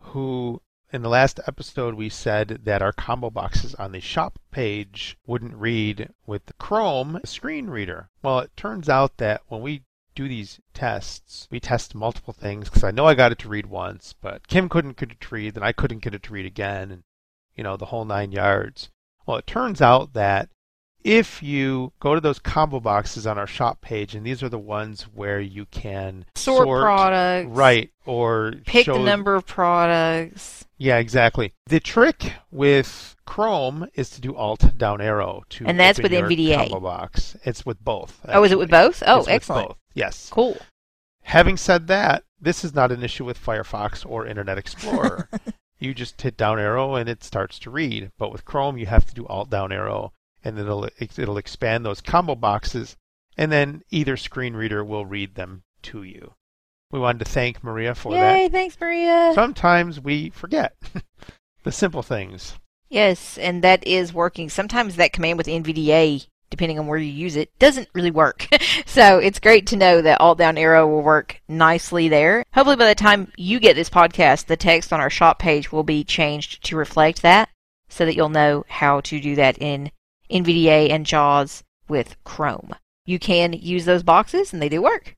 [0.00, 0.60] who
[0.92, 5.54] in the last episode we said that our combo boxes on the shop page wouldn't
[5.54, 8.10] read with the Chrome screen reader.
[8.22, 9.82] Well, it turns out that when we
[10.14, 13.66] do these tests, we test multiple things because I know I got it to read
[13.66, 16.46] once, but Kim couldn't get it to read, then I couldn't get it to read
[16.46, 17.02] again, and
[17.54, 18.90] you know the whole nine yards.
[19.26, 20.50] Well, it turns out that
[21.04, 24.58] if you go to those combo boxes on our shop page, and these are the
[24.58, 30.64] ones where you can sort, sort products, right, or pick the number of products.
[30.78, 31.52] Yeah, exactly.
[31.66, 36.56] The trick with Chrome is to do Alt down arrow to and that's with NVDA
[36.56, 37.36] combo box.
[37.44, 38.20] It's with both.
[38.24, 38.34] Actually.
[38.34, 39.02] Oh, is it with both?
[39.06, 39.68] Oh, it's excellent.
[39.68, 39.78] Both.
[39.92, 40.28] Yes.
[40.32, 40.56] Cool.
[41.22, 45.28] Having said that, this is not an issue with Firefox or Internet Explorer.
[45.78, 48.10] you just hit down arrow and it starts to read.
[48.18, 50.12] But with Chrome, you have to do Alt down arrow
[50.44, 52.96] and it'll it'll expand those combo boxes,
[53.36, 56.34] and then either screen reader will read them to you.
[56.90, 58.36] We wanted to thank Maria for Yay, that.
[58.36, 59.32] Yay, thanks, Maria.
[59.34, 60.76] Sometimes we forget
[61.64, 62.54] the simple things.
[62.88, 64.48] Yes, and that is working.
[64.48, 68.46] Sometimes that command with NVDA, depending on where you use it, doesn't really work.
[68.86, 72.44] so it's great to know that Alt Down Arrow will work nicely there.
[72.52, 75.82] Hopefully, by the time you get this podcast, the text on our shop page will
[75.82, 77.48] be changed to reflect that
[77.88, 79.90] so that you'll know how to do that in
[80.30, 82.74] NVDA and JAWS with Chrome.
[83.06, 85.14] You can use those boxes and they do work.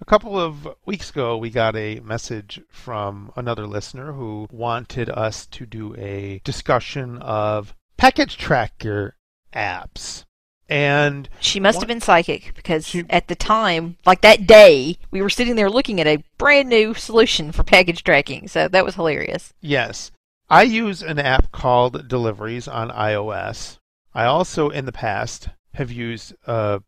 [0.00, 5.46] A couple of weeks ago, we got a message from another listener who wanted us
[5.46, 9.16] to do a discussion of package tracker
[9.54, 10.24] apps.
[10.68, 15.22] And she must have been psychic because she, at the time, like that day, we
[15.22, 18.48] were sitting there looking at a brand new solution for package tracking.
[18.48, 19.54] So that was hilarious.
[19.60, 20.10] Yes.
[20.50, 23.78] I use an app called Deliveries on iOS.
[24.16, 26.80] I also, in the past, have used a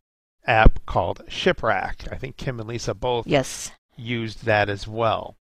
[0.47, 2.11] app called Shiprack.
[2.11, 3.69] I think Kim and Lisa both yes.
[3.95, 5.37] used that as well.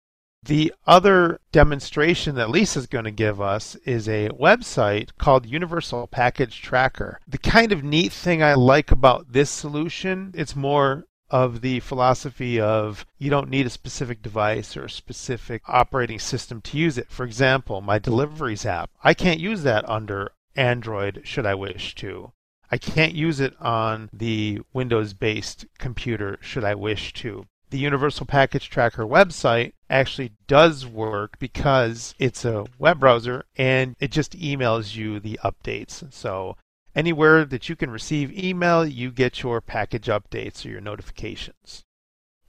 [0.42, 6.62] The other demonstration that Lisa's going to give us is a website called Universal Package
[6.62, 7.20] Tracker.
[7.28, 12.62] The kind of neat thing I like about this solution, it's more of the philosophy
[12.62, 17.12] of you don't need a specific device or a specific operating system to use it.
[17.12, 22.32] For example, my deliveries app, I can't use that under Android should I wish to.
[22.72, 27.46] I can't use it on the Windows based computer should I wish to.
[27.70, 34.12] The Universal Package Tracker website actually does work because it's a web browser and it
[34.12, 36.12] just emails you the updates.
[36.14, 36.56] So
[36.96, 41.84] anywhere that you can receive email, you get your package updates or your notifications.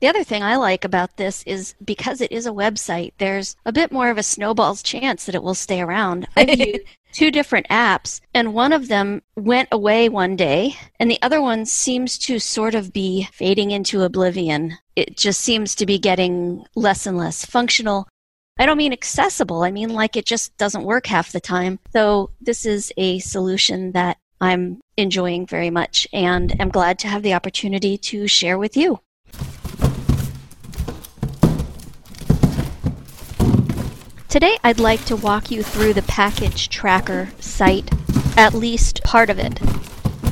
[0.01, 3.73] The other thing I like about this is because it is a website, there's a
[3.73, 6.29] bit more of a snowball's chance that it will stay around.
[6.37, 6.83] I've used
[7.15, 11.65] two different apps, and one of them went away one day, and the other one
[11.65, 14.77] seems to sort of be fading into oblivion.
[14.97, 18.09] It just seems to be getting less and less functional.
[18.59, 21.79] I don't mean accessible, I mean like it just doesn't work half the time.
[21.93, 27.23] So, this is a solution that I'm enjoying very much and am glad to have
[27.23, 29.01] the opportunity to share with you.
[34.35, 37.89] Today I'd like to walk you through the package tracker site,
[38.37, 39.61] at least part of it.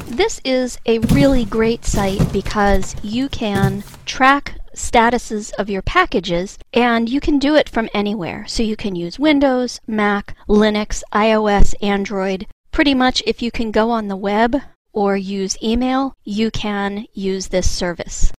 [0.09, 7.09] This is a really great site because you can track statuses of your packages and
[7.09, 8.45] you can do it from anywhere.
[8.49, 12.49] So you can use Windows, Mac, Linux, iOS, Android.
[12.73, 14.57] Pretty much if you can go on the web
[14.93, 18.33] or use email, you can use this service.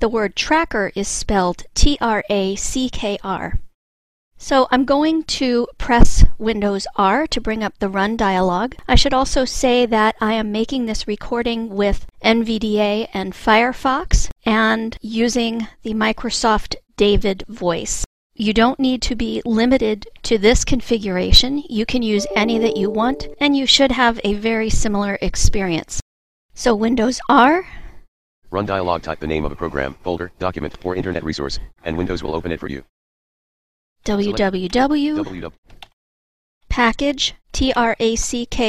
[0.00, 3.60] The word tracker is spelled T R A C K R.
[4.36, 8.74] So I'm going to press Windows R to bring up the Run dialog.
[8.88, 14.98] I should also say that I am making this recording with NVDA and Firefox and
[15.00, 18.04] using the Microsoft David voice.
[18.34, 21.62] You don't need to be limited to this configuration.
[21.68, 26.00] You can use any that you want, and you should have a very similar experience.
[26.54, 27.66] So Windows R,
[28.50, 32.22] Run dialog type the name of a program, folder, document, or internet resource, and Windows
[32.22, 32.84] will open it for you.
[34.04, 35.52] www,
[36.68, 38.60] package, T-R-A-C-K-R.com,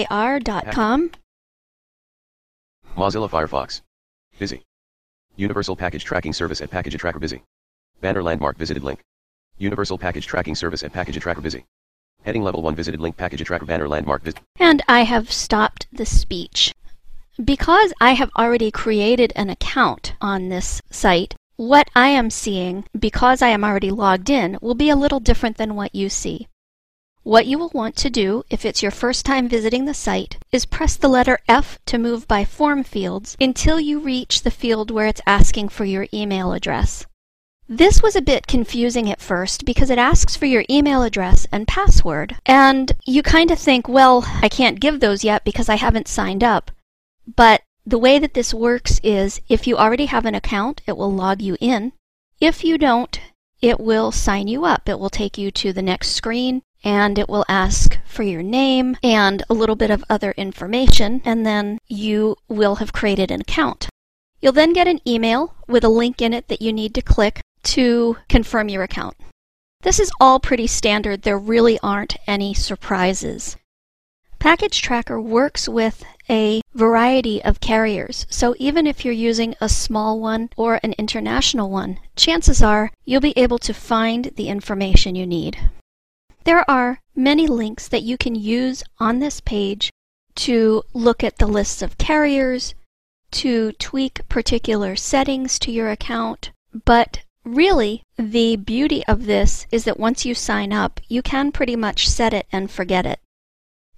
[2.95, 3.81] Mozilla Firefox.
[4.37, 4.61] Busy.
[5.35, 7.41] Universal Package Tracking Service at Package Tracker Busy.
[8.03, 8.99] Banner landmark visited link.
[9.57, 11.63] Universal Package Tracking Service at Package Tracker Busy.
[12.23, 16.05] Heading level 1 visited link Package Tracker banner landmark vis- and I have stopped the
[16.05, 16.73] speech.
[17.41, 23.41] Because I have already created an account on this site, what I am seeing, because
[23.41, 26.49] I am already logged in, will be a little different than what you see.
[27.21, 30.65] What you will want to do, if it's your first time visiting the site, is
[30.65, 35.07] press the letter F to move by form fields until you reach the field where
[35.07, 37.05] it's asking for your email address.
[37.69, 41.67] This was a bit confusing at first because it asks for your email address and
[41.67, 46.09] password, and you kind of think, well, I can't give those yet because I haven't
[46.09, 46.71] signed up.
[47.25, 51.11] But the way that this works is if you already have an account, it will
[51.11, 51.93] log you in.
[52.39, 53.19] If you don't,
[53.61, 54.89] it will sign you up.
[54.89, 58.97] It will take you to the next screen and it will ask for your name
[59.01, 63.87] and a little bit of other information, and then you will have created an account.
[64.41, 67.39] You'll then get an email with a link in it that you need to click
[67.63, 69.15] to confirm your account.
[69.81, 71.23] This is all pretty standard.
[71.23, 73.57] There really aren't any surprises.
[74.39, 80.19] Package Tracker works with a variety of carriers, so even if you're using a small
[80.19, 85.25] one or an international one, chances are you'll be able to find the information you
[85.25, 85.57] need.
[86.43, 89.89] There are many links that you can use on this page
[90.35, 92.75] to look at the lists of carriers,
[93.31, 96.51] to tweak particular settings to your account,
[96.85, 101.75] but really the beauty of this is that once you sign up, you can pretty
[101.75, 103.19] much set it and forget it.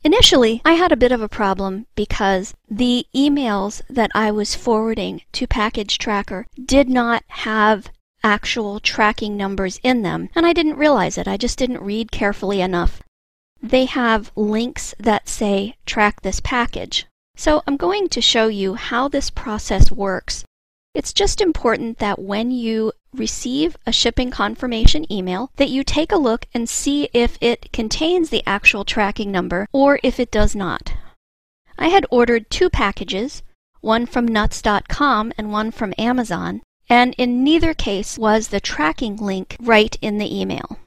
[0.04, 5.22] Initially, I had a bit of a problem because the emails that I was forwarding
[5.32, 7.90] to Package Tracker did not have
[8.24, 11.28] actual tracking numbers in them, and I didn't realize it.
[11.28, 13.02] I just didn't read carefully enough.
[13.62, 17.08] They have links that say track this package.
[17.36, 20.46] So I'm going to show you how this process works.
[20.94, 26.18] It's just important that when you receive a shipping confirmation email that you take a
[26.18, 30.94] look and see if it contains the actual tracking number or if it does not.
[31.78, 33.44] I had ordered two packages,
[33.82, 39.58] one from nuts.com and one from Amazon, and in neither case was the tracking link
[39.60, 40.80] right in the email.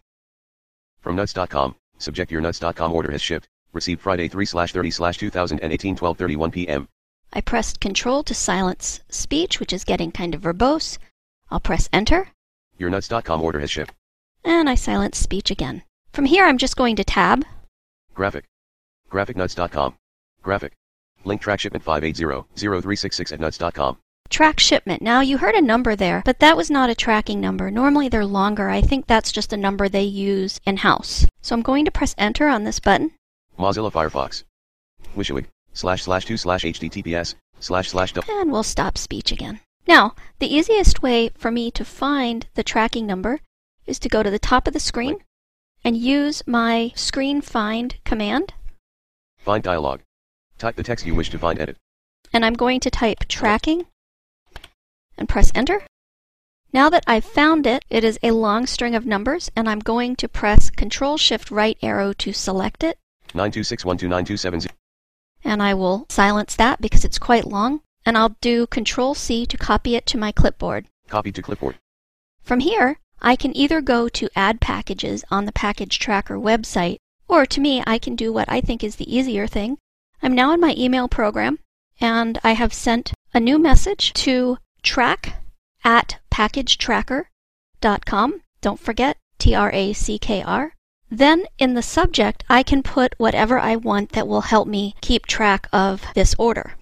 [1.01, 3.49] From nuts.com, subject your nuts.com order has shipped.
[3.73, 6.89] Received Friday 3 30 2018 12:31 p.m.
[7.33, 10.99] I pressed Control to silence speech, which is getting kind of verbose.
[11.51, 12.29] I'll press Enter,
[12.79, 13.93] Your nuts.com order has shipped.
[14.45, 15.83] and I silence speech again.
[16.13, 17.45] From here, I'm just going to tab,
[18.15, 18.45] Graphic.
[19.13, 19.95] Graphicnuts.com.
[20.43, 20.73] Graphic.
[21.25, 23.99] Link track shipment 580-0366 at nuts.com.
[24.31, 25.01] Track Shipment.
[25.01, 27.71] Now, you heard a number there, but that was not a tracking number.
[27.71, 28.69] Normally, they're longer.
[28.69, 31.25] I think that's just a number they use in house.
[31.41, 33.13] So I'm going to press Enter on this button.
[33.59, 34.45] Mozilla Firefox.
[35.17, 35.47] Wishawig.
[35.73, 37.37] Slash slash 2 slash https.
[37.61, 39.61] Slash slash And we'll stop speech again.
[39.89, 43.41] Now, the easiest way for me to find the tracking number
[43.87, 45.25] is to go to the top of the screen
[45.83, 48.53] and use my screen find command.
[49.39, 50.01] Find dialog.
[50.59, 51.79] Type the text you wish to find edit.
[52.35, 53.87] And I'm going to type tracking
[55.17, 55.81] and press enter.
[56.71, 60.17] Now that I've found it, it is a long string of numbers, and I'm going
[60.17, 62.99] to press Control Shift right arrow to select it.
[63.29, 64.69] 926129270.
[65.45, 69.59] and I will silence that because it's quite long, and I'll do Control C to
[69.59, 70.87] copy it to my clipboard.
[71.11, 71.77] Copy to clipboard.
[72.43, 76.97] From here, I can either go to Add Packages on the Package Tracker website,
[77.29, 79.77] or to me, I can do what I think is the easier thing.
[80.23, 81.59] I'm now in my email program,
[82.01, 85.43] and I have sent a new message to track
[85.85, 88.41] at packagetrackr.com.
[88.63, 90.73] Don't forget T R A C K R.
[91.11, 95.27] Then in the subject, I can put whatever I want that will help me keep
[95.27, 96.78] track of this order.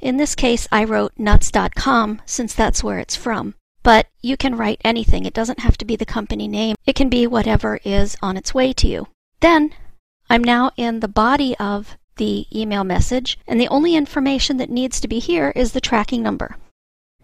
[0.00, 3.54] In this case, I wrote nuts.com since that's where it's from.
[3.82, 5.24] But you can write anything.
[5.24, 6.76] It doesn't have to be the company name.
[6.86, 9.08] It can be whatever is on its way to you.
[9.40, 9.74] Then
[10.28, 15.00] I'm now in the body of the email message, and the only information that needs
[15.00, 16.56] to be here is the tracking number.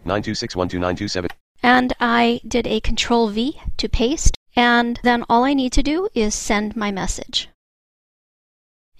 [0.05, 1.29] 926129270.
[1.61, 6.07] And I did a control V to paste, and then all I need to do
[6.13, 7.49] is send my message.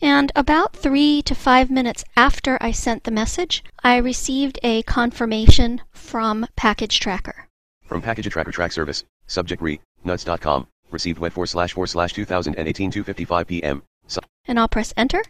[0.01, 5.81] And about three to five minutes after I sent the message, I received a confirmation
[5.91, 7.47] from Package Tracker.
[7.85, 9.03] From Package Tracker Track Service.
[9.27, 9.79] Subject re.
[10.03, 10.67] Nuts.com.
[10.91, 13.83] Received wet 4 slash 4 slash 2018 2.55 p.m.
[14.07, 15.23] Si- And I'll press enter.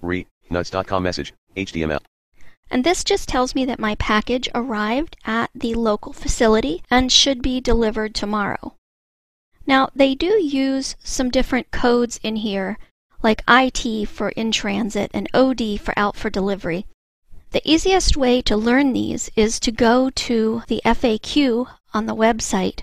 [0.00, 2.00] re, nuts.com message, HTML.
[2.70, 7.42] And this just tells me that my package arrived at the local facility and should
[7.42, 8.74] be delivered tomorrow.
[9.66, 12.78] Now, they do use some different codes in here,
[13.22, 16.86] like IT for in transit and OD for out for delivery.
[17.50, 22.82] The easiest way to learn these is to go to the FAQ on the website,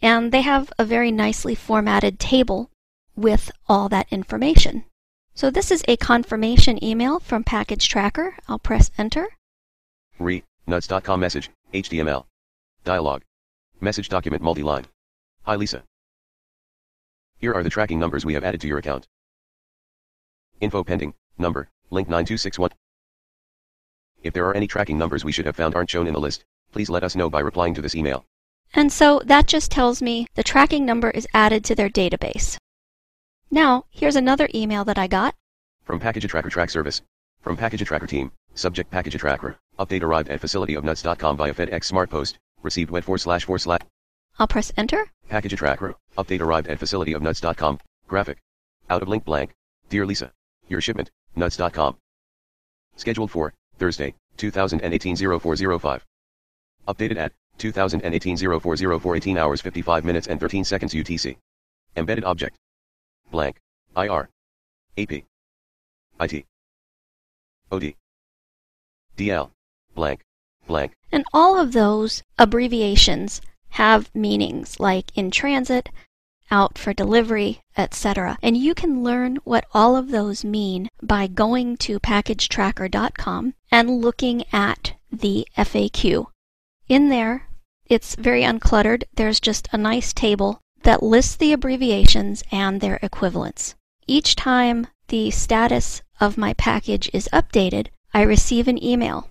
[0.00, 2.70] and they have a very nicely formatted table
[3.14, 4.84] with all that information.
[5.34, 8.36] So this is a confirmation email from Package Tracker.
[8.48, 9.28] I'll press enter.
[10.18, 12.24] Re, nuts.com message, HTML.
[12.84, 13.22] Dialog.
[13.80, 14.86] Message document multi-line.
[15.42, 15.82] Hi Lisa.
[17.38, 19.06] Here are the tracking numbers we have added to your account.
[20.60, 22.70] Info pending, number, link 9261.
[24.22, 26.44] If there are any tracking numbers we should have found aren't shown in the list,
[26.72, 28.24] please let us know by replying to this email.
[28.74, 32.56] And so that just tells me the tracking number is added to their database.
[33.50, 35.34] Now, here's another email that I got.
[35.84, 37.02] From Package Tracker Track Service.
[37.42, 39.56] From Package Tracker Team, subject Package Tracker.
[39.78, 42.38] Update arrived at facility of nuts.com via FedEx Smart Post.
[42.62, 43.80] Received wet 4 slash 4 slash.
[44.38, 45.10] I'll press enter.
[45.28, 45.94] Package Tracker.
[46.18, 47.78] Update arrived at facility of nuts.com.
[48.08, 48.38] Graphic.
[48.90, 49.52] Out of link blank.
[49.88, 50.32] Dear Lisa.
[50.68, 51.96] Your shipment, nuts.com.
[52.96, 56.04] Scheduled for Thursday, 2018 0405.
[56.88, 61.36] Updated at 2018 0404 18 hours 55 minutes and 13 seconds UTC.
[61.96, 62.56] Embedded object.
[63.30, 63.56] Blank.
[63.96, 64.28] IR.
[64.98, 65.12] AP.
[66.20, 66.44] IT.
[67.72, 67.94] OD.
[69.16, 69.50] DL.
[69.94, 70.20] Blank.
[70.66, 70.92] Blank.
[71.10, 73.40] And all of those abbreviations
[73.70, 75.88] have meanings like in transit,
[76.50, 78.38] out for delivery, etc.
[78.42, 84.44] And you can learn what all of those mean by going to packagetrackr.com and looking
[84.52, 86.26] at the FAQ.
[86.88, 87.48] In there,
[87.86, 89.04] it's very uncluttered.
[89.14, 93.74] There's just a nice table that lists the abbreviations and their equivalents.
[94.06, 99.28] Each time the status of my package is updated, I receive an email.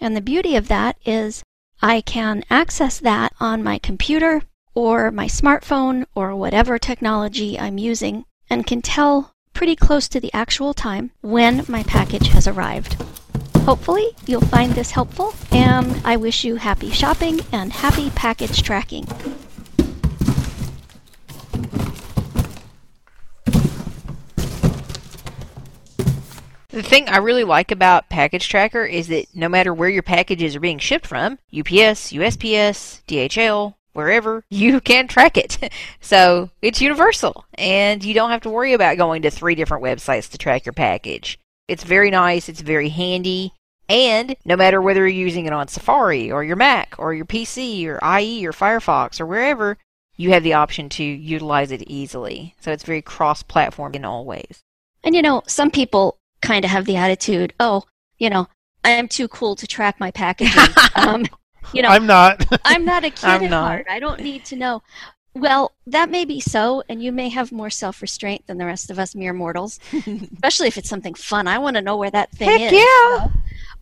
[0.00, 1.42] And the beauty of that is
[1.82, 4.42] I can access that on my computer
[4.80, 10.32] or my smartphone or whatever technology I'm using and can tell pretty close to the
[10.32, 12.96] actual time when my package has arrived.
[13.58, 19.04] Hopefully, you'll find this helpful, and I wish you happy shopping and happy package tracking.
[26.68, 30.56] The thing I really like about Package Tracker is that no matter where your packages
[30.56, 35.72] are being shipped from, UPS, USPS, DHL, wherever, you can track it.
[36.00, 40.30] so it's universal, and you don't have to worry about going to three different websites
[40.30, 41.38] to track your package.
[41.68, 43.52] It's very nice, it's very handy,
[43.90, 47.86] and no matter whether you're using it on Safari or your Mac or your PC
[47.86, 49.78] or IE or Firefox or wherever,
[50.16, 52.54] you have the option to utilize it easily.
[52.60, 54.62] So it's very cross platform in all ways.
[55.02, 57.82] And you know, some people kind of have the attitude, oh,
[58.18, 58.46] you know,
[58.84, 60.76] I am too cool to track my packages.
[60.94, 61.24] um,
[61.72, 62.44] you know, I'm not.
[62.64, 63.68] I'm not a kid I'm at not.
[63.68, 63.86] heart.
[63.88, 64.82] I don't need to know.
[65.34, 68.90] Well, that may be so, and you may have more self restraint than the rest
[68.90, 71.46] of us mere mortals, especially if it's something fun.
[71.46, 72.72] I want to know where that thing Heck is.
[72.72, 72.78] yeah.
[72.80, 73.32] know?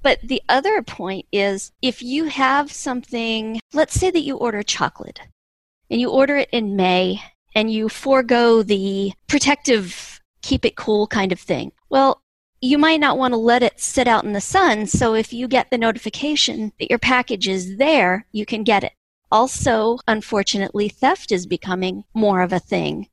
[0.03, 5.21] But the other point is if you have something, let's say that you order chocolate
[5.91, 7.21] and you order it in May
[7.55, 11.73] and you forego the protective, keep it cool kind of thing.
[11.89, 12.23] Well,
[12.61, 15.49] you might not want to let it sit out in the sun, so if you
[15.49, 18.93] get the notification that your package is there, you can get it.
[19.31, 23.09] Also, unfortunately, theft is becoming more of a thing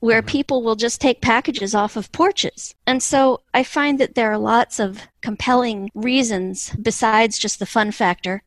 [0.00, 0.26] where Mhm.
[0.26, 2.74] people will just take packages off of porches.
[2.86, 7.92] And so I find that there are lots of compelling reasons besides just the fun
[7.92, 8.42] factor,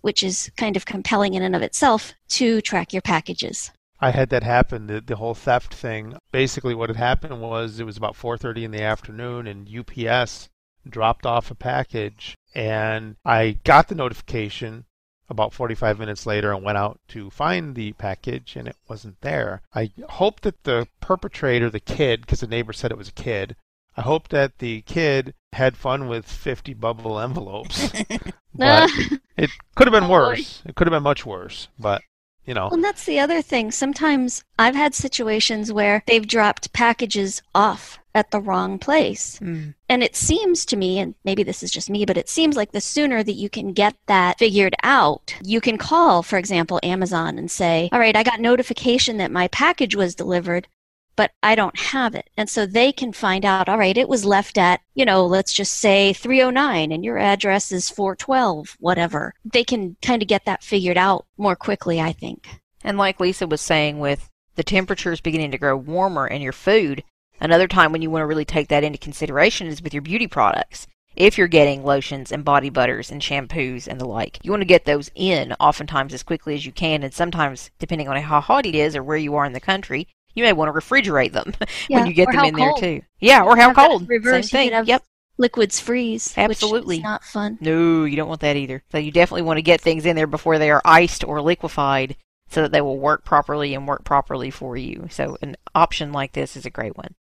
[0.00, 3.72] which is kind of compelling in and of itself, to track your packages.
[4.02, 4.88] I had that happen.
[4.88, 6.18] The, the whole theft thing.
[6.32, 10.48] Basically, what had happened was it was about 4:30 in the afternoon, and UPS
[10.88, 14.86] dropped off a package, and I got the notification
[15.28, 19.62] about 45 minutes later and went out to find the package, and it wasn't there.
[19.72, 23.54] I hope that the perpetrator, the kid, because the neighbor said it was a kid.
[23.96, 27.92] I hope that the kid had fun with 50 bubble envelopes,
[28.54, 28.90] but
[29.36, 30.60] it could have been Oh, worse.
[30.66, 32.02] It could have been much worse, but
[32.46, 32.64] you know.
[32.64, 33.70] Well, and that's the other thing.
[33.70, 39.38] Sometimes I've had situations where they've dropped packages off at the wrong place.
[39.40, 39.74] Mm.
[39.88, 42.72] And it seems to me, and maybe this is just me, but it seems like
[42.72, 47.38] the sooner that you can get that figured out, you can call, for example, Amazon
[47.38, 50.68] and say, All right, I got notification that my package was delivered,
[51.16, 52.30] but I don't have it.
[52.36, 55.52] And so they can find out, All right, it was left at, you know, let's
[55.52, 59.34] just say 309 and your address is 412, whatever.
[59.44, 62.48] They can kind of get that figured out more quickly, I think.
[62.84, 66.52] And like Lisa was saying with the temperature is beginning to grow warmer in your
[66.52, 67.04] food,
[67.40, 70.26] another time when you want to really take that into consideration is with your beauty
[70.26, 70.86] products.
[71.14, 74.66] If you're getting lotions and body butters and shampoos and the like, you want to
[74.66, 77.02] get those in oftentimes as quickly as you can.
[77.02, 80.08] And sometimes, depending on how hot it is or where you are in the country,
[80.34, 81.52] you may want to refrigerate them
[81.88, 83.02] Yeah, when you get them how in there too.
[83.20, 84.08] Yeah, or how Have cold.
[84.08, 84.72] reverse, Same you could thing.
[84.72, 85.02] have- Yep.
[85.38, 86.34] Liquids freeze.
[86.36, 86.96] Absolutely.
[86.96, 87.58] Which is not fun.
[87.60, 88.82] No, you don't want that either.
[88.92, 92.16] So you definitely want to get things in there before they are iced or liquefied
[92.48, 95.08] so that they will work properly and work properly for you.
[95.10, 97.14] So an option like this is a great one.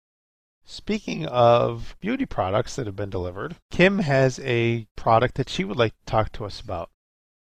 [0.65, 5.77] Speaking of beauty products that have been delivered, Kim has a product that she would
[5.77, 6.91] like to talk to us about.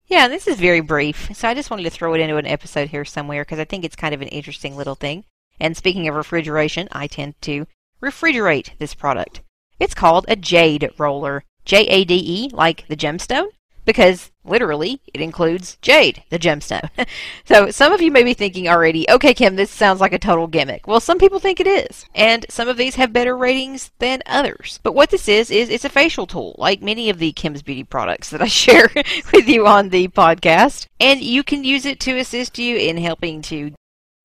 [0.05, 1.29] Yeah, this is very brief.
[1.35, 3.83] So I just wanted to throw it into an episode here somewhere because I think
[3.83, 5.25] it's kind of an interesting little thing.
[5.59, 7.67] And speaking of refrigeration, I tend to
[8.01, 9.41] refrigerate this product.
[9.79, 11.43] It's called a jade roller.
[11.65, 13.47] J A D E, like the gemstone,
[13.85, 16.89] because literally it includes jade, the gemstone.
[17.45, 20.47] so some of you may be thinking already, okay, Kim, this sounds like a total
[20.47, 20.87] gimmick.
[20.87, 22.05] Well, some people think it is.
[22.13, 24.79] And some of these have better ratings than others.
[24.83, 27.83] But what this is, is it's a facial tool, like many of the Kim's Beauty
[27.83, 28.89] products that I share
[29.31, 30.87] with you on the podcast.
[30.99, 33.71] And you can use it to assist you in helping to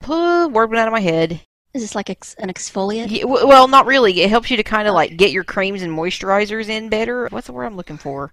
[0.00, 1.40] pull word went out of my head.
[1.74, 3.10] Is this like ex- an exfoliant?
[3.10, 4.20] Yeah, w- well, not really.
[4.22, 7.28] It helps you to kind of like get your creams and moisturizers in better.
[7.30, 8.32] What's the word I'm looking for?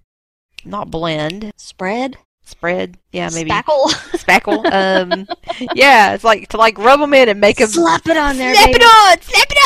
[0.64, 2.18] Not blend, Spread?
[2.48, 2.98] spread.
[3.12, 3.86] Yeah, maybe Spackle?
[4.18, 4.66] spackle.
[4.72, 5.28] Um,
[5.76, 8.54] yeah, it's like to like rub them in and make them Slap it on there,
[8.56, 8.80] Slap baby.
[8.82, 9.58] it on, slap it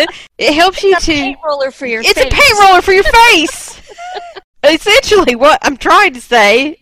[0.00, 0.06] on.
[0.38, 1.18] it helps you It's a to.
[1.18, 2.26] paint roller for your It's face.
[2.26, 3.80] a paint roller for your face.
[4.64, 6.76] Essentially, what I'm trying to say.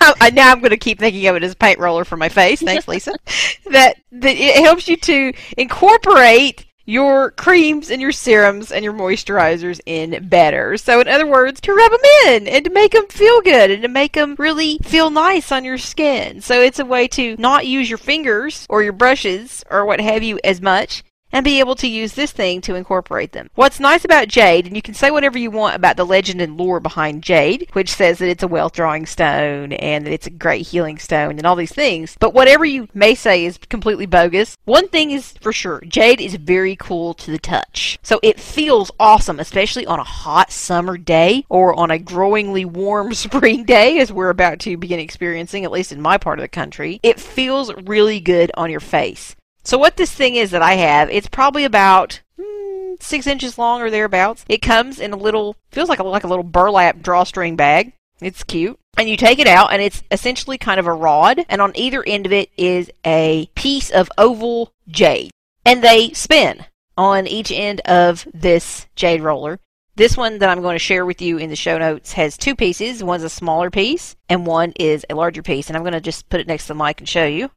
[0.20, 2.28] I, now I'm going to keep thinking of it as a paint roller for my
[2.28, 2.62] face.
[2.62, 3.12] Thanks, Lisa.
[3.70, 9.80] that that it helps you to incorporate your creams and your serums and your moisturizers
[9.86, 10.76] in better.
[10.76, 13.82] So, in other words, to rub them in and to make them feel good and
[13.82, 16.40] to make them really feel nice on your skin.
[16.40, 20.22] So, it's a way to not use your fingers or your brushes or what have
[20.22, 23.50] you as much and be able to use this thing to incorporate them.
[23.54, 26.56] What's nice about jade, and you can say whatever you want about the legend and
[26.56, 30.30] lore behind jade, which says that it's a wealth drawing stone and that it's a
[30.30, 34.56] great healing stone and all these things, but whatever you may say is completely bogus,
[34.64, 37.98] one thing is for sure jade is very cool to the touch.
[38.02, 43.14] So it feels awesome, especially on a hot summer day or on a growingly warm
[43.20, 46.48] spring day, as we're about to begin experiencing, at least in my part of the
[46.48, 47.00] country.
[47.02, 49.36] It feels really good on your face.
[49.62, 53.82] So what this thing is that I have, it's probably about mm, six inches long
[53.82, 54.44] or thereabouts.
[54.48, 57.92] It comes in a little, feels like a, like a little burlap drawstring bag.
[58.20, 58.78] It's cute.
[58.96, 62.02] And you take it out, and it's essentially kind of a rod, and on either
[62.06, 65.30] end of it is a piece of oval jade.
[65.64, 66.66] And they spin
[66.98, 69.58] on each end of this jade roller.
[69.96, 72.56] This one that I'm going to share with you in the show notes has two
[72.56, 73.04] pieces.
[73.04, 75.68] One's a smaller piece, and one is a larger piece.
[75.68, 77.50] And I'm going to just put it next to the mic and show you.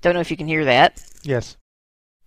[0.00, 1.02] Don't know if you can hear that.
[1.22, 1.56] Yes.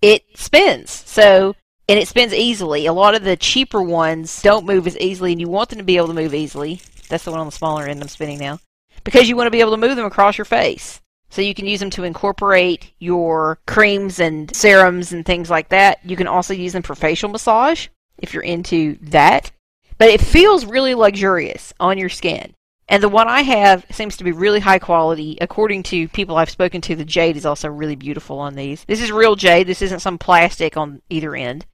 [0.01, 0.91] It spins.
[0.91, 1.55] So,
[1.88, 2.86] and it spins easily.
[2.86, 5.84] A lot of the cheaper ones don't move as easily, and you want them to
[5.84, 6.82] be able to move easily.
[7.09, 8.59] That's the one on the smaller end I'm spinning now.
[9.03, 11.01] Because you want to be able to move them across your face.
[11.30, 15.99] So you can use them to incorporate your creams and serums and things like that.
[16.03, 19.51] You can also use them for facial massage if you're into that.
[19.97, 22.53] But it feels really luxurious on your skin.
[22.92, 25.38] And the one I have seems to be really high quality.
[25.39, 28.84] According to people I've spoken to, the jade is also really beautiful on these.
[28.84, 29.66] This is real jade.
[29.66, 31.66] This isn't some plastic on either end.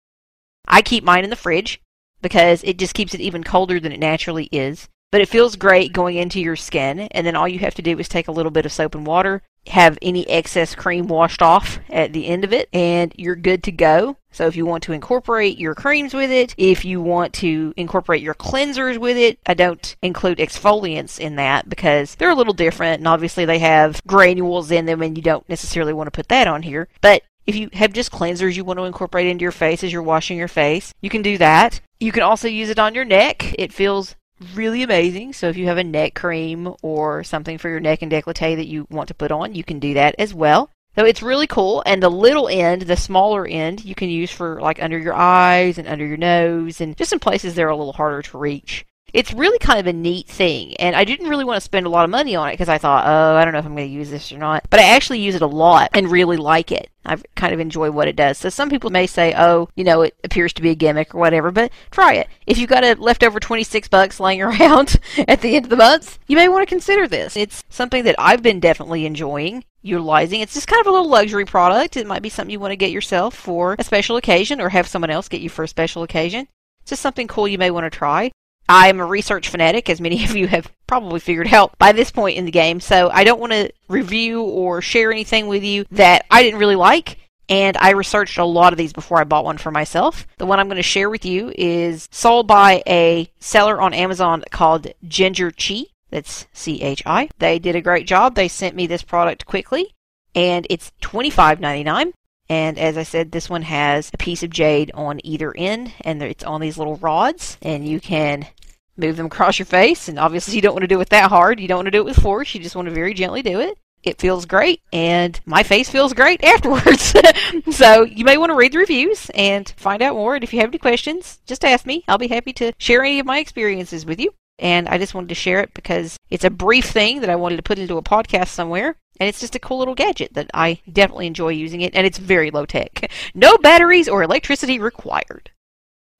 [0.68, 1.82] I keep mine in the fridge
[2.22, 4.90] because it just keeps it even colder than it naturally is.
[5.12, 7.98] But it feels great going into your skin, and then all you have to do
[7.98, 11.80] is take a little bit of soap and water, have any excess cream washed off
[11.90, 14.18] at the end of it, and you're good to go.
[14.32, 18.22] So if you want to incorporate your creams with it, if you want to incorporate
[18.22, 23.00] your cleansers with it, I don't include exfoliants in that because they're a little different,
[23.00, 26.48] and obviously they have granules in them, and you don't necessarily want to put that
[26.48, 26.88] on here.
[27.02, 30.04] But if you have just cleansers you want to incorporate into your face as you're
[30.04, 31.80] washing your face, you can do that.
[32.00, 33.56] You can also use it on your neck.
[33.58, 34.17] It feels
[34.54, 35.34] really amazing.
[35.34, 38.68] So if you have a neck cream or something for your neck and décolleté that
[38.68, 40.70] you want to put on, you can do that as well.
[40.96, 41.84] So it's really cool.
[41.86, 45.78] And the little end, the smaller end, you can use for like under your eyes
[45.78, 48.86] and under your nose and just in places that are a little harder to reach.
[49.14, 51.90] It's really kind of a neat thing, and I didn't really want to spend a
[51.90, 53.88] lot of money on it because I thought, oh, I don't know if I'm going
[53.88, 54.68] to use this or not.
[54.70, 56.90] But I actually use it a lot and really like it.
[57.06, 58.38] I kind of enjoy what it does.
[58.38, 61.20] So some people may say, oh, you know, it appears to be a gimmick or
[61.20, 62.28] whatever, but try it.
[62.46, 64.98] If you've got a leftover 26 bucks laying around
[65.28, 67.38] at the end of the month, you may want to consider this.
[67.38, 70.42] It's something that I've been definitely enjoying utilizing.
[70.42, 71.96] It's just kind of a little luxury product.
[71.96, 74.88] It might be something you want to get yourself for a special occasion or have
[74.88, 76.48] someone else get you for a special occasion.
[76.82, 78.32] It's just something cool you may want to try.
[78.70, 82.38] I'm a research fanatic, as many of you have probably figured out by this point
[82.38, 86.26] in the game, so I don't want to review or share anything with you that
[86.30, 87.20] I didn't really like.
[87.50, 90.28] And I researched a lot of these before I bought one for myself.
[90.38, 94.44] The one I'm going to share with you is sold by a seller on Amazon
[94.52, 95.86] called Ginger Chi.
[96.10, 97.30] That's C H I.
[97.40, 98.36] They did a great job.
[98.36, 99.96] They sent me this product quickly,
[100.36, 102.12] and it's $25.99.
[102.50, 106.22] And as I said, this one has a piece of jade on either end, and
[106.24, 108.48] it's on these little rods, and you can
[108.96, 110.08] move them across your face.
[110.08, 111.60] And obviously, you don't want to do it that hard.
[111.60, 112.54] You don't want to do it with force.
[112.54, 113.78] You just want to very gently do it.
[114.04, 117.14] It feels great, and my face feels great afterwards.
[117.72, 120.36] so you may want to read the reviews and find out more.
[120.36, 122.04] And if you have any questions, just ask me.
[122.08, 124.34] I'll be happy to share any of my experiences with you.
[124.60, 127.58] And I just wanted to share it because it's a brief thing that I wanted
[127.58, 128.96] to put into a podcast somewhere.
[129.20, 131.96] And it's just a cool little gadget that I definitely enjoy using it.
[131.96, 133.12] And it's very low tech.
[133.34, 135.52] No batteries or electricity required.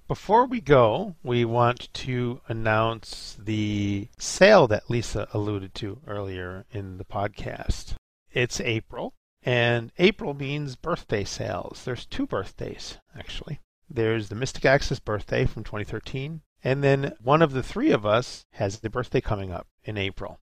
[0.08, 6.98] Before we go, we want to announce the sale that Lisa alluded to earlier in
[6.98, 7.96] the podcast.
[8.32, 11.84] It's April, and April means birthday sales.
[11.84, 13.60] There's two birthdays, actually.
[13.90, 18.46] There's the Mystic Access birthday from 2013, and then one of the three of us
[18.54, 20.40] has the birthday coming up in April.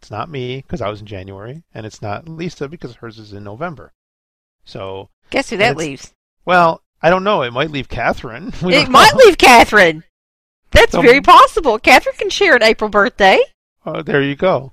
[0.00, 3.32] It's not me because I was in January, and it's not Lisa because hers is
[3.32, 3.92] in November.
[4.64, 6.14] So Guess who that leaves?
[6.44, 7.42] well, I don't know.
[7.42, 8.52] It might leave Catherine.
[8.62, 9.24] We It might know.
[9.24, 10.04] leave Catherine.
[10.70, 11.78] That's So- very possible.
[11.78, 13.40] Catherine can share an April birthday.
[13.86, 14.72] Oh, there you go.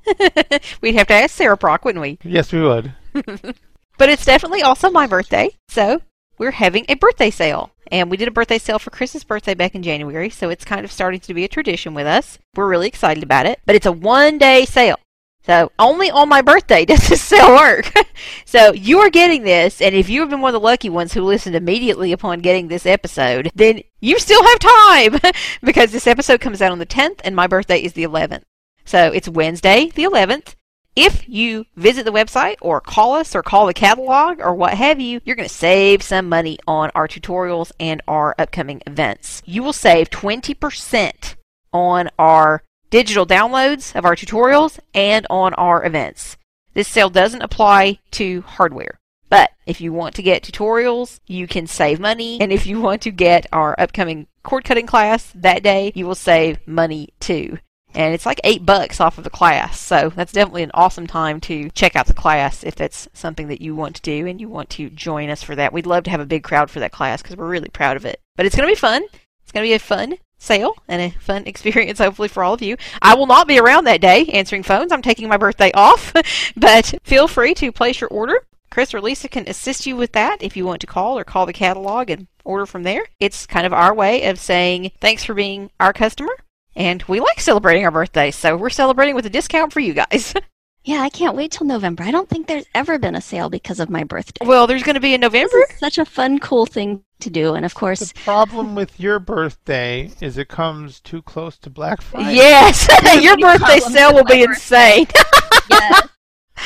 [0.82, 2.18] We'd have to ask Sarah Brock, wouldn't we?
[2.24, 2.91] Yes, we would.
[3.97, 6.01] But it's definitely also my birthday, so
[6.38, 7.72] we're having a birthday sale.
[7.91, 10.83] And we did a birthday sale for Chris's birthday back in January, so it's kind
[10.83, 12.39] of starting to be a tradition with us.
[12.55, 13.59] We're really excited about it.
[13.65, 14.97] But it's a one day sale.
[15.45, 17.91] So only on my birthday does this sale work.
[18.45, 21.13] so you are getting this, and if you have been one of the lucky ones
[21.13, 25.19] who listened immediately upon getting this episode, then you still have time
[25.63, 28.43] because this episode comes out on the 10th, and my birthday is the 11th.
[28.86, 30.55] So it's Wednesday, the 11th.
[30.96, 34.98] If you visit the website or call us or call the catalog or what have
[34.98, 39.41] you, you're going to save some money on our tutorials and our upcoming events.
[39.46, 41.36] You will save 20%
[41.74, 46.38] on our digital downloads of our tutorials and on our events.
[46.74, 48.98] This sale doesn't apply to hardware.
[49.28, 52.39] But if you want to get tutorials, you can save money.
[52.39, 56.16] And if you want to get our upcoming cord cutting class that day, you will
[56.16, 57.58] save money too
[57.96, 59.80] and it's like eight bucks off of the class.
[59.80, 63.62] So that's definitely an awesome time to check out the class if that's something that
[63.62, 65.74] you want to do and you want to join us for that.
[65.74, 68.06] We'd love to have a big crowd for that class because we're really proud of
[68.06, 68.20] it.
[68.36, 69.04] But it's going to be fun.
[69.43, 72.62] It's going to be a fun sale and a fun experience, hopefully, for all of
[72.62, 72.78] you.
[73.02, 74.91] I will not be around that day answering phones.
[74.91, 76.14] I'm taking my birthday off,
[76.58, 78.46] but feel free to place your order.
[78.72, 81.46] Chris or Lisa can assist you with that if you want to call or call
[81.46, 83.06] the catalog and order from there.
[83.22, 86.36] It's kind of our way of saying thanks for being our customer
[86.76, 90.34] and we like celebrating our birthdays, so we're celebrating with a discount for you guys.
[90.88, 92.03] Yeah, I can't wait till November.
[92.03, 94.45] I don't think there's ever been a sale because of my birthday.
[94.45, 95.57] well, there's going to be in This November.
[95.67, 97.55] is such a fun, cool thing to do.
[97.55, 102.01] And of course, The problem with your birthday is it comes too close to Black
[102.01, 102.36] Friday.
[102.36, 102.88] Yes,
[103.23, 105.07] your birthday sale will be my insane.
[105.71, 106.07] yes,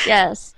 [0.05, 0.53] yes,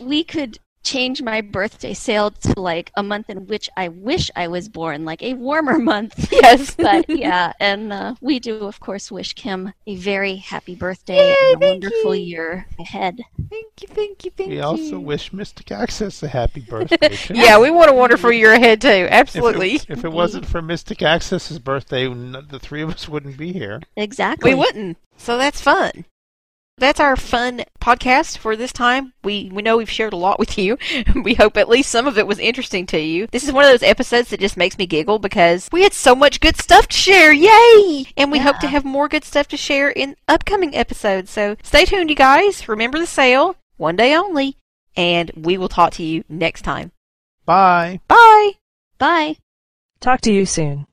[0.00, 4.48] we could change my birthday sale to like a month in which I wish I
[4.48, 6.28] was born, like a warmer month.
[6.30, 11.16] yes, But yeah, and uh, we do, of course, wish Kim a very happy birthday
[11.16, 12.24] Yay, and a wonderful you.
[12.26, 13.20] year ahead.
[13.50, 14.60] thank you, thank you, thank We you.
[14.60, 17.16] We also wish Mystic Access a happy birthday.
[17.30, 18.88] yeah, we want a wonderful year ahead too.
[18.88, 23.36] If Absolutely, it, if it wasn't for Mystic Access's birthday, the three of us wouldn't
[23.38, 23.80] be here.
[23.96, 24.52] Exactly.
[24.54, 24.98] we wouldn't.
[25.16, 26.04] So that's fun.
[26.78, 29.12] That's our fun podcast for this time.
[29.22, 30.76] We we know we've shared a lot with you.
[31.24, 33.28] We hope at least some of it was interesting to you.
[33.28, 36.14] This is one of those episodes that just makes me giggle because we had so
[36.14, 37.32] much good stuff to share.
[37.32, 38.06] Yay!
[38.16, 41.30] And we hope to have more good stuff to share in upcoming episodes.
[41.30, 42.68] So stay tuned, you guys.
[42.68, 44.58] Remember the sale, one day only,
[44.96, 46.90] and we will talk to you next time.
[47.46, 48.00] Bye.
[48.08, 48.52] Bye.
[48.98, 49.36] Bye.
[50.00, 50.86] Talk to you soon.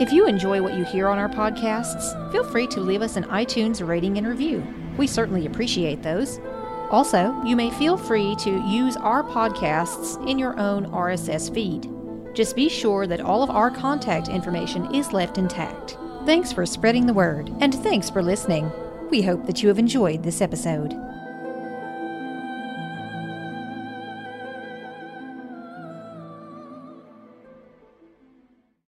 [0.00, 3.24] If you enjoy what you hear on our podcasts, feel free to leave us an
[3.24, 4.64] iTunes rating and review.
[4.96, 6.38] We certainly appreciate those.
[6.90, 11.90] Also, you may feel free to use our podcasts in your own RSS feed.
[12.34, 15.98] Just be sure that all of our contact information is left intact.
[16.24, 18.70] Thanks for spreading the word, and thanks for listening.
[19.10, 20.94] We hope that you have enjoyed this episode.